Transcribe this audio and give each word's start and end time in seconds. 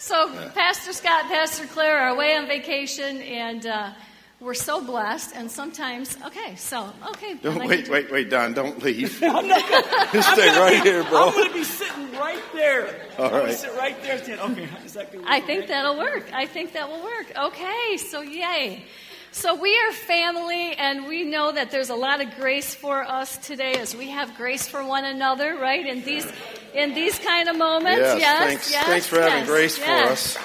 So, 0.00 0.28
Pastor 0.54 0.92
Scott, 0.92 1.24
Pastor 1.24 1.66
Claire 1.66 1.98
are 1.98 2.08
away 2.10 2.36
on 2.36 2.46
vacation, 2.46 3.20
and 3.20 3.66
uh, 3.66 3.90
we're 4.38 4.54
so 4.54 4.80
blessed. 4.84 5.34
And 5.34 5.50
sometimes, 5.50 6.16
okay, 6.26 6.54
so 6.54 6.92
okay. 7.10 7.34
Don't 7.34 7.58
then 7.58 7.68
wait, 7.68 7.76
get 7.78 7.86
to- 7.86 7.92
wait, 7.92 8.10
wait, 8.12 8.30
Don. 8.30 8.54
Don't 8.54 8.80
leave. 8.80 9.20
I'm 9.24 9.48
not 9.48 9.68
gonna, 9.68 10.08
Just 10.12 10.28
I'm 10.28 10.34
stay 10.36 10.46
gonna 10.46 10.60
right 10.60 10.82
be- 10.84 10.88
here, 10.90 11.02
bro. 11.04 11.26
I'm 11.28 11.32
going 11.34 11.48
to 11.48 11.54
be 11.54 11.64
sitting 11.64 12.12
right 12.12 12.42
there. 12.54 12.94
All 13.18 13.34
I'm 13.34 13.52
sit 13.52 13.74
right 13.76 14.00
there. 14.02 14.22
Saying, 14.24 14.38
okay, 14.38 14.68
is 14.84 14.92
that 14.94 15.10
good? 15.10 15.24
I 15.26 15.40
think 15.40 15.66
that'll 15.66 15.98
work. 15.98 16.32
I 16.32 16.46
think 16.46 16.74
that 16.74 16.88
will 16.88 17.02
work. 17.02 17.32
Okay, 17.36 17.96
so 17.96 18.20
yay. 18.20 18.84
So 19.32 19.56
we 19.56 19.76
are 19.78 19.92
family, 19.92 20.74
and 20.74 21.06
we 21.06 21.24
know 21.24 21.50
that 21.52 21.70
there's 21.72 21.90
a 21.90 21.94
lot 21.96 22.20
of 22.20 22.34
grace 22.36 22.74
for 22.74 23.02
us 23.02 23.36
today, 23.38 23.74
as 23.74 23.94
we 23.96 24.10
have 24.10 24.36
grace 24.36 24.66
for 24.68 24.82
one 24.84 25.04
another, 25.04 25.56
right? 25.56 25.84
And 25.86 26.02
these, 26.04 26.26
in 26.74 26.94
these 26.94 27.18
kind 27.18 27.48
of 27.48 27.56
moments. 27.56 28.00
Yes, 28.00 28.20
Yes, 28.20 28.44
thanks, 28.44 28.70
yes, 28.70 28.86
thanks 28.86 29.06
for 29.06 29.20
having 29.20 29.38
yes, 29.38 29.46
grace 29.48 29.78
yes. 29.78 30.36
for 30.36 30.40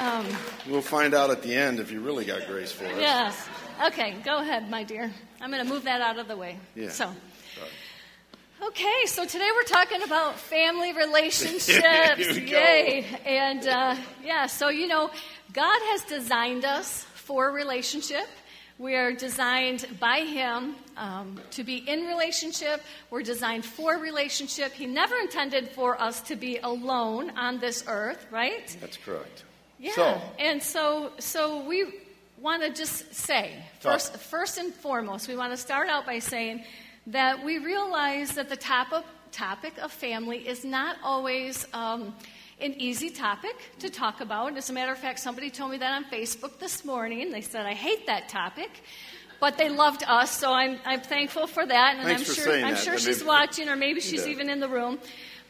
us. 0.00 0.66
we'll 0.68 0.82
find 0.82 1.14
out 1.14 1.30
at 1.30 1.42
the 1.42 1.54
end 1.54 1.80
if 1.80 1.90
you 1.90 2.00
really 2.00 2.24
got 2.24 2.46
grace 2.46 2.72
for 2.72 2.86
us. 2.86 2.92
Yes. 2.98 3.48
Okay, 3.86 4.14
go 4.24 4.38
ahead, 4.38 4.70
my 4.70 4.84
dear. 4.84 5.10
I'm 5.40 5.50
going 5.50 5.64
to 5.64 5.68
move 5.68 5.84
that 5.84 6.00
out 6.00 6.18
of 6.18 6.28
the 6.28 6.36
way. 6.36 6.58
Yeah. 6.74 6.90
So. 6.90 7.10
Okay, 8.68 9.04
so 9.06 9.26
today 9.26 9.48
we're 9.54 9.64
talking 9.64 10.02
about 10.02 10.38
family 10.38 10.92
relationships. 10.96 11.80
Go. 11.80 12.32
Yay. 12.32 13.04
And 13.26 13.66
uh, 13.66 13.96
yeah, 14.24 14.46
so 14.46 14.68
you 14.68 14.86
know, 14.86 15.10
God 15.52 15.80
has 15.90 16.02
designed 16.04 16.64
us 16.64 17.02
for 17.14 17.50
relationship. 17.50 18.26
We 18.78 18.96
are 18.96 19.12
designed 19.12 19.86
by 20.00 20.20
Him 20.20 20.74
um, 20.96 21.40
to 21.52 21.62
be 21.62 21.76
in 21.76 22.06
relationship. 22.06 22.82
We're 23.10 23.22
designed 23.22 23.64
for 23.64 23.98
relationship. 23.98 24.72
He 24.72 24.86
never 24.86 25.16
intended 25.16 25.68
for 25.68 26.00
us 26.00 26.20
to 26.22 26.34
be 26.36 26.58
alone 26.58 27.30
on 27.36 27.60
this 27.60 27.84
earth, 27.86 28.26
right? 28.32 28.76
That's 28.80 28.96
correct. 28.96 29.44
Yeah. 29.78 29.92
So, 29.92 30.20
and 30.38 30.62
so, 30.62 31.12
so 31.18 31.64
we 31.64 31.84
want 32.40 32.62
to 32.62 32.70
just 32.70 33.14
say 33.14 33.52
first, 33.80 34.16
first 34.16 34.58
and 34.58 34.74
foremost, 34.74 35.28
we 35.28 35.36
want 35.36 35.52
to 35.52 35.56
start 35.56 35.88
out 35.88 36.04
by 36.04 36.18
saying 36.18 36.64
that 37.06 37.44
we 37.44 37.58
realize 37.58 38.32
that 38.32 38.48
the 38.48 38.56
topic 38.56 39.04
topic 39.30 39.76
of 39.78 39.90
family 39.90 40.46
is 40.46 40.64
not 40.64 40.96
always 41.02 41.66
um, 41.72 42.14
an 42.60 42.74
easy 42.78 43.10
topic 43.10 43.56
to 43.80 43.90
talk 43.90 44.20
about. 44.20 44.56
As 44.56 44.70
a 44.70 44.72
matter 44.72 44.92
of 44.92 44.98
fact, 44.98 45.18
somebody 45.18 45.50
told 45.50 45.72
me 45.72 45.78
that 45.78 45.92
on 45.94 46.04
Facebook 46.04 46.58
this 46.58 46.84
morning. 46.84 47.30
They 47.30 47.40
said 47.40 47.66
I 47.66 47.74
hate 47.74 48.06
that 48.06 48.28
topic. 48.28 48.70
But 49.40 49.58
they 49.58 49.68
loved 49.68 50.04
us, 50.06 50.30
so 50.30 50.52
I'm, 50.52 50.78
I'm 50.86 51.00
thankful 51.00 51.46
for 51.46 51.66
that, 51.66 51.96
and 51.96 52.04
Thanks 52.06 52.20
I'm 52.20 52.24
for 52.34 52.40
sure 52.40 52.52
I'm 52.54 52.74
that. 52.74 52.78
sure 52.78 52.98
she's 52.98 53.22
watching, 53.22 53.68
or 53.68 53.76
maybe 53.76 54.00
she's 54.00 54.24
Yeah. 54.24 54.32
even 54.32 54.48
in 54.48 54.60
the 54.60 54.68
room. 54.68 54.98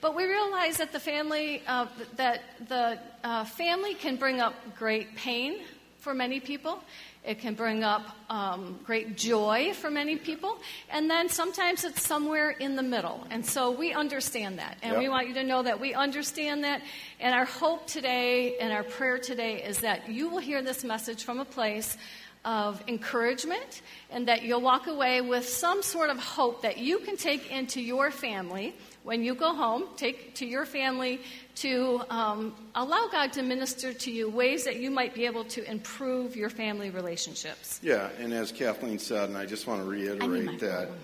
But 0.00 0.16
we 0.16 0.24
realize 0.24 0.78
that 0.78 0.90
the 0.90 0.98
family, 0.98 1.62
uh, 1.68 1.86
that 2.16 2.42
the 2.68 2.98
uh, 3.22 3.44
family 3.44 3.94
can 3.94 4.16
bring 4.16 4.40
up 4.40 4.54
great 4.76 5.14
pain 5.16 5.60
for 5.98 6.12
many 6.14 6.40
people. 6.40 6.82
It 7.24 7.38
can 7.38 7.54
bring 7.54 7.82
up 7.82 8.02
um, 8.28 8.78
great 8.84 9.16
joy 9.16 9.72
for 9.72 9.90
many 9.90 10.16
people. 10.16 10.58
And 10.90 11.10
then 11.10 11.30
sometimes 11.30 11.82
it's 11.82 12.02
somewhere 12.02 12.50
in 12.50 12.76
the 12.76 12.82
middle. 12.82 13.26
And 13.30 13.44
so 13.44 13.70
we 13.70 13.94
understand 13.94 14.58
that. 14.58 14.76
And 14.82 14.92
Yep. 14.92 15.00
we 15.02 15.08
want 15.08 15.28
you 15.28 15.34
to 15.34 15.44
know 15.44 15.62
that 15.62 15.80
we 15.80 15.94
understand 15.94 16.64
that. 16.64 16.82
And 17.20 17.34
our 17.34 17.46
hope 17.46 17.86
today 17.86 18.58
and 18.58 18.72
our 18.72 18.82
prayer 18.82 19.18
today 19.18 19.62
is 19.62 19.78
that 19.78 20.10
you 20.10 20.28
will 20.28 20.38
hear 20.38 20.60
this 20.62 20.84
message 20.84 21.24
from 21.24 21.40
a 21.40 21.46
place 21.46 21.96
of 22.44 22.82
encouragement 22.88 23.80
and 24.10 24.28
that 24.28 24.42
you'll 24.42 24.60
walk 24.60 24.86
away 24.86 25.22
with 25.22 25.48
some 25.48 25.82
sort 25.82 26.10
of 26.10 26.18
hope 26.18 26.60
that 26.60 26.76
you 26.76 26.98
can 26.98 27.16
take 27.16 27.50
into 27.50 27.80
your 27.80 28.10
family 28.10 28.74
when 29.04 29.22
you 29.22 29.34
go 29.34 29.54
home, 29.54 29.84
take 29.96 30.34
to 30.34 30.46
your 30.46 30.64
family 30.64 31.20
to 31.56 32.02
um, 32.08 32.54
allow 32.74 33.06
God 33.12 33.32
to 33.34 33.42
minister 33.42 33.92
to 33.92 34.10
you 34.10 34.30
ways 34.30 34.64
that 34.64 34.76
you 34.76 34.90
might 34.90 35.14
be 35.14 35.26
able 35.26 35.44
to 35.44 35.70
improve 35.70 36.34
your 36.34 36.48
family 36.48 36.90
relationships. 36.90 37.78
yeah, 37.82 38.08
and 38.18 38.32
as 38.32 38.50
Kathleen 38.50 38.98
said, 38.98 39.28
and 39.28 39.38
I 39.38 39.44
just 39.44 39.66
want 39.66 39.82
to 39.82 39.88
reiterate 39.88 40.58
that, 40.60 40.88
phone. 40.88 40.96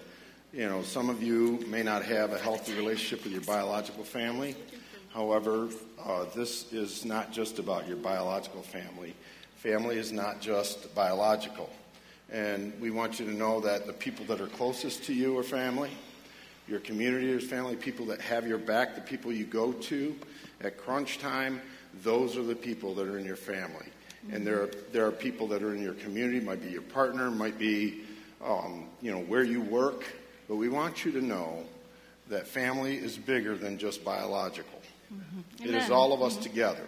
you 0.54 0.66
know, 0.66 0.82
some 0.82 1.10
of 1.10 1.22
you 1.22 1.62
may 1.68 1.82
not 1.82 2.02
have 2.02 2.32
a 2.32 2.38
healthy 2.38 2.72
relationship 2.74 3.22
with 3.22 3.32
your 3.34 3.42
biological 3.42 4.02
family. 4.02 4.56
However, 5.12 5.68
uh, 6.02 6.24
this 6.34 6.72
is 6.72 7.04
not 7.04 7.32
just 7.32 7.58
about 7.58 7.86
your 7.86 7.98
biological 7.98 8.62
family. 8.62 9.14
Family 9.56 9.98
is 9.98 10.10
not 10.10 10.40
just 10.40 10.94
biological. 10.94 11.68
And 12.32 12.72
we 12.80 12.90
want 12.90 13.20
you 13.20 13.26
to 13.26 13.32
know 13.32 13.60
that 13.60 13.86
the 13.86 13.92
people 13.92 14.24
that 14.26 14.40
are 14.40 14.46
closest 14.46 15.04
to 15.04 15.12
you 15.12 15.36
are 15.36 15.42
family. 15.42 15.90
Your 16.70 16.80
community 16.80 17.26
your 17.26 17.40
family, 17.40 17.74
people 17.74 18.06
that 18.06 18.20
have 18.20 18.46
your 18.46 18.58
back, 18.58 18.94
the 18.94 19.00
people 19.00 19.32
you 19.32 19.44
go 19.44 19.72
to 19.72 20.16
at 20.60 20.78
crunch 20.78 21.18
time, 21.18 21.60
those 22.04 22.36
are 22.36 22.44
the 22.44 22.54
people 22.54 22.94
that 22.94 23.08
are 23.08 23.18
in 23.18 23.24
your 23.24 23.36
family. 23.36 23.86
And 24.30 24.46
there 24.46 24.62
are, 24.62 24.70
there 24.92 25.06
are 25.06 25.10
people 25.10 25.48
that 25.48 25.62
are 25.62 25.74
in 25.74 25.82
your 25.82 25.94
community, 25.94 26.40
might 26.40 26.62
be 26.62 26.70
your 26.70 26.82
partner, 26.82 27.30
might 27.30 27.58
be, 27.58 28.02
um, 28.44 28.86
you 29.00 29.10
know, 29.10 29.20
where 29.20 29.42
you 29.42 29.62
work. 29.62 30.04
But 30.46 30.56
we 30.56 30.68
want 30.68 31.04
you 31.04 31.12
to 31.12 31.22
know 31.22 31.64
that 32.28 32.46
family 32.46 32.96
is 32.96 33.16
bigger 33.16 33.56
than 33.56 33.78
just 33.78 34.04
biological. 34.04 34.80
It 35.64 35.74
is 35.74 35.90
all 35.90 36.12
of 36.12 36.22
us 36.22 36.36
together. 36.36 36.86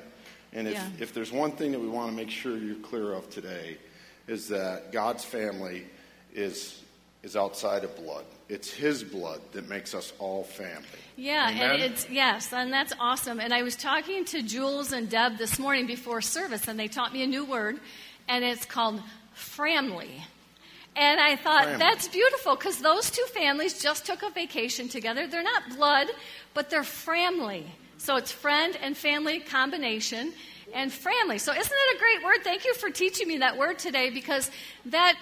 And 0.52 0.68
if, 0.68 0.74
Yeah. 0.74 0.88
if 1.00 1.14
there's 1.14 1.32
one 1.32 1.52
thing 1.52 1.72
that 1.72 1.80
we 1.80 1.88
want 1.88 2.10
to 2.10 2.16
make 2.16 2.30
sure 2.30 2.56
you're 2.56 2.76
clear 2.76 3.14
of 3.14 3.28
today, 3.30 3.78
is 4.28 4.48
that 4.48 4.92
God's 4.92 5.24
family 5.24 5.86
is, 6.34 6.81
is 7.22 7.36
outside 7.36 7.84
of 7.84 7.94
blood. 7.96 8.24
It's 8.48 8.70
His 8.70 9.02
blood 9.04 9.40
that 9.52 9.68
makes 9.68 9.94
us 9.94 10.12
all 10.18 10.44
family. 10.44 10.86
Yeah, 11.16 11.48
Amen? 11.50 11.70
and 11.70 11.82
it's 11.82 12.08
yes, 12.10 12.52
and 12.52 12.72
that's 12.72 12.92
awesome. 12.98 13.38
And 13.40 13.52
I 13.54 13.62
was 13.62 13.76
talking 13.76 14.24
to 14.26 14.42
Jules 14.42 14.92
and 14.92 15.08
Deb 15.08 15.38
this 15.38 15.58
morning 15.58 15.86
before 15.86 16.20
service, 16.20 16.68
and 16.68 16.78
they 16.78 16.88
taught 16.88 17.12
me 17.12 17.22
a 17.22 17.26
new 17.26 17.44
word, 17.44 17.78
and 18.28 18.44
it's 18.44 18.64
called 18.64 19.00
framly. 19.34 20.24
And 20.94 21.20
I 21.20 21.36
thought 21.36 21.64
Framly. 21.64 21.78
that's 21.78 22.08
beautiful 22.08 22.54
because 22.54 22.78
those 22.78 23.10
two 23.10 23.24
families 23.32 23.80
just 23.80 24.04
took 24.04 24.22
a 24.22 24.30
vacation 24.30 24.88
together. 24.88 25.26
They're 25.26 25.42
not 25.42 25.62
blood, 25.76 26.08
but 26.52 26.68
they're 26.68 26.84
family. 26.84 27.64
So 27.96 28.16
it's 28.16 28.30
friend 28.32 28.76
and 28.82 28.96
family 28.96 29.40
combination 29.40 30.32
and 30.74 30.92
family. 30.92 31.38
So 31.38 31.52
isn't 31.52 31.68
that 31.70 31.94
a 31.96 31.98
great 31.98 32.24
word? 32.24 32.44
Thank 32.44 32.64
you 32.64 32.74
for 32.74 32.90
teaching 32.90 33.28
me 33.28 33.38
that 33.38 33.56
word 33.56 33.78
today 33.78 34.10
because 34.10 34.50
that 34.86 35.16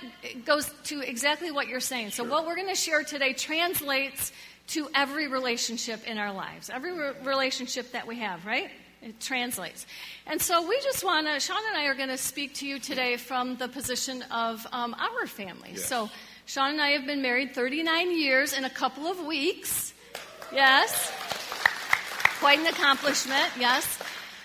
goes 0.44 0.72
to 0.84 1.00
exactly 1.00 1.50
what 1.50 1.69
you're 1.69 1.81
saying. 1.81 2.11
So 2.11 2.25
what 2.25 2.47
we're 2.47 2.56
going 2.56 2.69
to 2.69 2.75
share 2.75 3.03
today 3.03 3.33
translates 3.33 4.33
to 4.69 4.89
every 4.94 5.28
relationship 5.28 6.06
in 6.06 6.19
our 6.19 6.33
lives, 6.33 6.71
every 6.71 6.93
re- 6.93 7.12
relationship 7.25 7.93
that 7.93 8.06
we 8.06 8.21
have, 8.21 8.47
right? 8.47 8.71
It 9.03 9.19
translates. 9.19 9.87
And 10.27 10.41
so 10.41 10.69
we 10.69 10.78
just 10.83 11.05
want 11.05 11.27
to, 11.27 11.41
Sean 11.41 11.62
and 11.69 11.77
I 11.77 11.87
are 11.87 11.94
going 11.94 12.10
to 12.10 12.19
speak 12.19 12.55
to 12.56 12.66
you 12.66 12.78
today 12.78 13.16
from 13.16 13.56
the 13.56 13.66
position 13.66 14.22
of 14.31 14.66
um, 14.72 14.94
our 14.94 15.27
family. 15.27 15.71
Yes. 15.72 15.87
So 15.87 16.10
Sean 16.47 16.72
and 16.72 16.81
I 16.81 16.91
have 16.91 17.06
been 17.06 17.22
married 17.22 17.55
39 17.55 18.16
years 18.16 18.53
in 18.53 18.65
a 18.65 18.71
couple 18.71 19.06
of 19.06 19.25
weeks. 19.25 19.94
Yes. 20.53 21.12
Quite 22.41 22.59
an 22.59 22.66
accomplishment, 22.66 23.50
yes. 23.59 23.99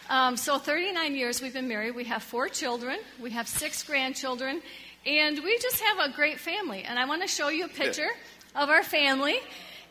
Um, 0.07 0.37
so 0.37 0.59
39 0.59 1.15
years 1.15 1.41
we've 1.41 1.53
been 1.53 1.67
married. 1.67 1.95
We 1.95 2.03
have 2.03 2.21
four 2.21 2.47
children. 2.47 2.99
We 3.19 3.31
have 3.31 3.47
six 3.47 3.81
grandchildren. 3.81 4.61
And 5.05 5.43
we 5.43 5.57
just 5.59 5.81
have 5.81 5.97
a 5.99 6.13
great 6.13 6.39
family. 6.39 6.83
And 6.83 6.99
I 6.99 7.05
want 7.05 7.23
to 7.23 7.27
show 7.27 7.49
you 7.49 7.65
a 7.65 7.69
picture 7.69 8.09
of 8.55 8.69
our 8.69 8.83
family. 8.83 9.39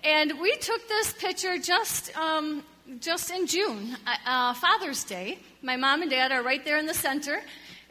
And 0.05 0.41
we 0.41 0.57
took 0.57 0.87
this 0.87 1.13
picture 1.15 1.59
just, 1.59 2.17
um, 2.17 2.63
just 3.01 3.31
in 3.31 3.47
June, 3.47 3.97
uh, 4.07 4.17
uh, 4.25 4.55
Father's 4.55 5.03
Day. 5.03 5.39
My 5.63 5.77
mom 5.77 6.03
and 6.03 6.11
dad 6.11 6.31
are 6.31 6.43
right 6.43 6.65
there 6.65 6.79
in 6.79 6.87
the 6.87 6.95
center. 6.95 7.41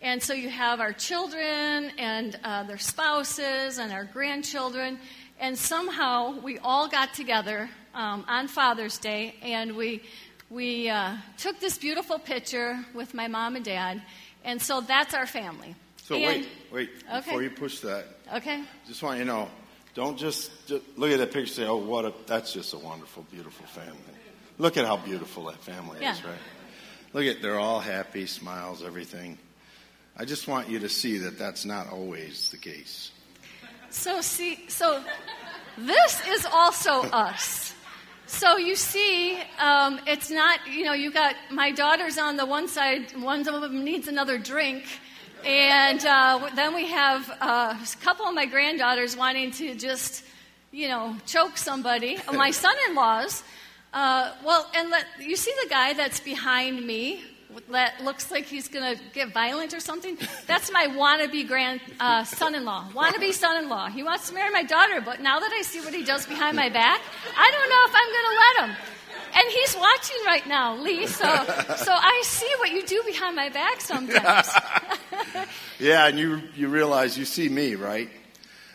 And 0.02 0.22
so 0.22 0.34
you 0.34 0.50
have 0.50 0.80
our 0.80 0.94
children 0.94 1.92
and 1.98 2.40
uh, 2.44 2.64
their 2.64 2.78
spouses 2.78 3.80
and 3.80 3.92
our 3.92 4.06
grandchildren. 4.06 4.98
And 5.40 5.58
somehow 5.58 6.40
we 6.40 6.58
all 6.60 6.88
got 6.88 7.14
together 7.14 7.70
um, 7.94 8.24
on 8.28 8.48
Father's 8.48 8.98
Day 8.98 9.36
and 9.42 9.76
we, 9.76 10.04
we 10.54 10.88
uh, 10.88 11.16
took 11.38 11.60
this 11.60 11.78
beautiful 11.80 12.20
picture 12.20 12.80
with 12.94 13.14
my 13.16 13.28
mom 13.28 13.56
and 13.56 13.66
dad. 13.66 14.02
And 14.44 14.62
so 14.62 14.82
that's 14.82 15.14
our 15.16 15.26
family. 15.26 15.74
So 16.04 16.16
And- 16.16 16.26
wait, 16.26 16.50
wait, 16.72 16.90
Okay. 17.08 17.16
before 17.22 17.42
you 17.42 17.50
push 17.50 17.80
that, 17.80 18.06
Okay. 18.36 18.64
just 18.88 19.02
want 19.02 19.18
you 19.18 19.26
to 19.26 19.32
know, 19.32 19.50
don't 19.96 20.18
just, 20.18 20.52
just 20.68 20.84
look 20.96 21.12
at 21.12 21.18
that 21.18 21.28
picture 21.32 21.40
and 21.40 21.50
say, 21.50 21.66
oh, 21.66 21.78
what 21.78 22.06
a, 22.06 22.14
that's 22.28 22.54
just 22.54 22.74
a 22.74 22.78
wonderful, 22.78 23.24
beautiful 23.32 23.66
family. 23.68 23.98
Look 24.60 24.78
at 24.78 24.86
how 24.86 24.98
beautiful 24.98 25.46
that 25.46 25.62
family 25.64 26.00
Yeah. 26.02 26.14
is, 26.14 26.24
right? 26.24 26.38
Look 27.14 27.26
at, 27.26 27.42
they're 27.42 27.60
all 27.60 27.80
happy, 27.80 28.28
smiles, 28.28 28.84
everything. 28.84 29.38
I 30.16 30.26
just 30.26 30.48
want 30.48 30.70
you 30.70 30.80
to 30.80 30.90
see 30.90 31.20
that 31.20 31.40
that's 31.40 31.66
not 31.66 31.90
always 31.90 32.50
the 32.50 32.58
case. 32.58 33.12
So 33.90 34.22
see, 34.22 34.68
so 34.68 35.04
this 35.78 36.22
is 36.28 36.46
also 36.46 37.04
us. 37.10 37.73
So 38.26 38.58
you 38.58 38.76
see, 38.76 39.38
um, 39.60 40.00
it's 40.08 40.30
not 40.30 40.60
you 40.68 40.86
know 40.86 40.94
you 40.94 41.12
got 41.12 41.36
my 41.52 41.72
daughters 41.72 42.18
on 42.18 42.38
the 42.38 42.46
one 42.46 42.68
side, 42.68 43.12
one 43.22 43.48
of 43.48 43.62
them 43.62 43.84
needs 43.84 44.08
another 44.08 44.38
drink, 44.38 44.86
and 45.46 46.04
uh, 46.06 46.50
then 46.56 46.74
we 46.74 46.88
have 46.88 47.30
uh, 47.42 47.76
a 47.76 48.04
couple 48.04 48.26
of 48.26 48.34
my 48.34 48.46
granddaughters 48.46 49.18
wanting 49.18 49.52
to 49.52 49.76
just 49.76 50.26
you 50.72 50.88
know 50.88 51.16
choke 51.26 51.58
somebody. 51.58 52.18
My 52.34 52.52
son-in-laws. 52.52 53.44
Uh, 53.94 54.32
well, 54.44 54.68
and 54.74 54.90
let, 54.90 55.06
you 55.20 55.36
see 55.36 55.54
the 55.62 55.70
guy 55.70 55.94
that's 55.94 56.20
behind 56.20 56.84
me 56.88 57.22
that 57.72 58.04
looks 58.04 58.32
like 58.32 58.46
he's 58.46 58.68
going 58.68 58.96
to 58.96 59.02
get 59.14 59.34
violent 59.34 59.74
or 59.74 59.80
something. 59.80 60.18
That's 60.48 60.72
my 60.72 60.88
wannabe 60.88 61.48
grand 61.48 61.82
uh, 62.00 62.24
son-in-law. 62.24 62.90
Wannabe 62.94 63.34
son-in-law. 63.34 63.90
He 63.90 64.04
wants 64.04 64.30
to 64.30 64.36
marry 64.36 64.52
my 64.52 64.64
daughter, 64.64 65.02
but 65.02 65.22
now 65.22 65.40
that 65.40 65.52
I 65.52 65.62
see 65.62 65.80
what 65.82 65.94
he 65.94 66.04
does 66.04 66.26
behind 66.26 66.56
my 66.56 66.70
back, 66.70 67.02
I 67.38 67.52
don't 67.52 67.70
know 67.70 67.84
if 67.86 67.94
I'm 67.96 68.10
going 68.12 68.30
to 68.30 68.38
let 68.40 68.70
him. 68.70 68.94
And 69.36 69.52
he's 69.52 69.76
watching 69.76 70.18
right 70.26 70.48
now, 70.48 70.76
Lee. 70.76 71.08
So, 71.08 71.26
so 71.26 71.92
I 71.92 72.22
see 72.24 72.50
what 72.60 72.72
you 72.72 72.86
do 72.86 73.02
behind 73.06 73.36
my 73.36 73.50
back 73.50 73.82
sometimes. 73.82 74.50
yeah, 75.80 76.06
and 76.08 76.20
you 76.20 76.42
you 76.56 76.68
realize 76.68 77.18
you 77.18 77.26
see 77.26 77.50
me, 77.50 77.74
right? 77.74 78.10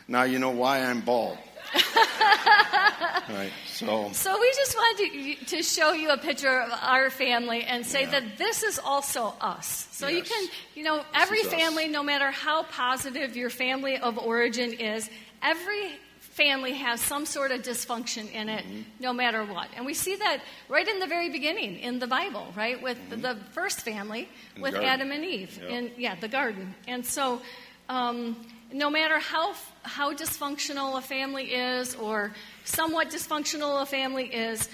Now 0.08 0.24
you 0.24 0.40
know 0.40 0.50
why 0.50 0.80
I'm 0.80 1.00
bald. 1.00 1.38
Right. 1.74 3.52
So. 3.66 4.10
So 4.12 4.40
we 4.40 4.52
just 4.56 4.76
wanted 4.76 5.12
to, 5.12 5.44
to, 5.56 5.62
show 5.62 5.92
you 5.92 6.10
a 6.10 6.16
picture 6.16 6.60
of 6.60 6.70
our 6.82 7.10
family 7.10 7.62
and 7.62 7.84
say 7.84 8.02
yeah. 8.02 8.10
that 8.10 8.38
this 8.38 8.62
is 8.62 8.78
also 8.78 9.34
us. 9.40 9.88
So 9.92 10.08
yes. 10.08 10.16
you 10.16 10.22
can, 10.22 10.48
you 10.74 10.82
know, 10.84 11.04
every 11.14 11.42
family, 11.42 11.84
us. 11.84 11.90
no 11.90 12.02
matter 12.02 12.30
how 12.30 12.62
positive 12.64 13.36
your 13.36 13.50
family 13.50 13.98
of 13.98 14.18
origin 14.18 14.72
is, 14.72 15.10
every 15.42 15.92
family 16.38 16.72
has 16.74 17.00
some 17.00 17.26
sort 17.26 17.50
of 17.50 17.62
dysfunction 17.62 18.30
in 18.32 18.48
it, 18.48 18.64
mm-hmm. 18.64 18.82
no 19.00 19.12
matter 19.12 19.44
what. 19.44 19.68
And 19.76 19.84
we 19.84 19.92
see 19.92 20.14
that 20.16 20.40
right 20.68 20.86
in 20.86 21.00
the 21.00 21.06
very 21.06 21.30
beginning 21.30 21.80
in 21.80 21.98
the 21.98 22.06
Bible, 22.06 22.46
right? 22.56 22.80
With 22.80 22.98
mm-hmm. 23.10 23.20
the 23.20 23.36
first 23.50 23.80
family, 23.80 24.28
in 24.54 24.62
with 24.62 24.74
Adam 24.76 25.10
and 25.10 25.24
Eve, 25.24 25.58
yep. 25.60 25.70
in 25.70 25.90
yeah, 25.98 26.14
the 26.14 26.28
garden. 26.28 26.74
And 26.86 27.04
so, 27.04 27.42
um, 27.88 28.36
no 28.72 28.90
matter 28.90 29.18
how 29.18 29.54
how 29.82 30.12
dysfunctional 30.12 30.98
a 30.98 31.00
family 31.00 31.54
is, 31.54 31.94
or 31.94 32.32
somewhat 32.64 33.10
dysfunctional 33.10 33.82
a 33.82 33.86
family 33.86 34.26
is, 34.26 34.68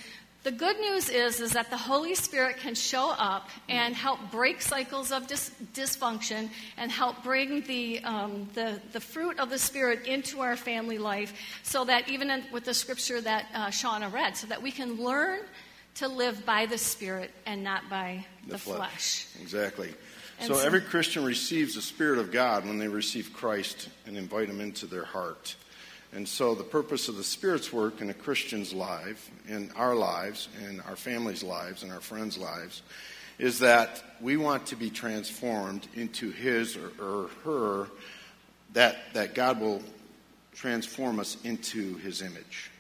the 0.45 0.53
good 0.53 0.79
news 0.79 1.09
is, 1.09 1.41
is 1.41 1.53
that 1.53 1.71
the 1.71 1.77
Holy 1.77 2.15
Spirit 2.15 2.59
can 2.59 2.75
show 2.75 3.15
up 3.17 3.49
and 3.67 3.95
help 3.95 4.19
break 4.31 4.61
cycles 4.61 5.11
of 5.11 5.27
dis- 5.27 5.51
dysfunction 5.73 6.51
and 6.77 6.93
help 6.93 7.23
bring 7.23 7.63
the, 7.63 8.01
um, 8.05 8.47
the, 8.53 8.79
the, 8.93 9.01
fruit 9.01 9.39
of 9.39 9.49
the 9.49 9.59
Spirit 9.59 10.07
into 10.07 10.41
our 10.41 10.55
family 10.55 10.99
life 10.99 11.33
so 11.63 11.87
that 11.87 12.11
even 12.11 12.29
in, 12.29 12.45
with 12.53 12.65
the 12.67 12.75
scripture 12.75 13.23
that 13.23 13.47
uh, 13.55 13.69
Shauna 13.69 14.13
read, 14.13 14.37
so 14.37 14.47
that 14.49 14.61
we 14.61 14.71
can 14.71 15.03
learn 15.03 15.41
to 15.95 16.09
live 16.09 16.45
by 16.45 16.67
the 16.67 16.77
Spirit 16.77 17.31
and 17.47 17.65
not 17.65 17.89
by 17.89 18.27
the, 18.45 18.53
the 18.53 18.59
flesh. 18.59 19.25
flesh. 19.25 19.27
Exactly. 19.41 19.95
So, 20.41 20.55
so 20.55 20.67
every 20.67 20.81
Christian 20.81 21.25
receives 21.25 21.75
the 21.75 21.83
Spirit 21.83 22.19
of 22.19 22.33
God 22.33 22.67
when 22.67 22.79
they 22.79 22.89
receive 22.89 23.33
Christ 23.33 23.89
and 24.07 24.17
invite 24.17 24.49
Him 24.49 24.61
into 24.61 24.87
their 24.87 25.05
heart. 25.05 25.57
And 26.13 26.29
so, 26.29 26.55
the 26.55 26.65
purpose 26.65 27.09
of 27.09 27.17
the 27.17 27.25
Spirit's 27.25 27.73
work 27.73 28.01
in 28.01 28.11
a 28.11 28.15
Christian's 28.15 28.73
life, 28.73 29.31
in 29.49 29.71
our 29.77 29.95
lives, 29.95 30.49
in 30.69 30.81
our 30.81 30.97
family's 30.97 31.43
lives, 31.43 31.83
in 31.83 31.91
our 31.91 32.01
friends' 32.01 32.39
lives, 32.39 32.83
is 33.39 33.59
that 33.61 34.03
we 34.21 34.37
want 34.37 34.67
to 34.67 34.77
be 34.77 34.91
transformed 34.91 35.89
into 35.95 36.31
His 36.31 36.77
or, 36.77 36.93
or 37.01 37.31
her, 37.45 37.89
that, 38.75 38.97
that 39.15 39.35
God 39.35 39.61
will 39.61 39.83
transform 40.55 41.19
us 41.19 41.37
into 41.45 41.97
His 41.97 42.23
image. 42.23 42.71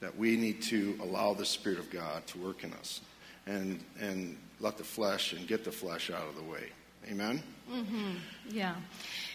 That 0.00 0.16
we 0.16 0.36
need 0.36 0.62
to 0.62 0.98
allow 1.02 1.34
the 1.34 1.44
Spirit 1.44 1.78
of 1.78 1.90
God 1.90 2.26
to 2.28 2.38
work 2.38 2.64
in 2.64 2.72
us 2.74 3.00
and, 3.46 3.80
and 4.00 4.36
let 4.60 4.78
the 4.78 4.84
flesh 4.84 5.32
and 5.32 5.46
get 5.46 5.64
the 5.64 5.72
flesh 5.72 6.10
out 6.10 6.26
of 6.28 6.36
the 6.36 6.42
way. 6.42 6.68
Amen? 7.06 7.42
Mm-hmm. 7.70 8.12
Yeah. 8.50 8.74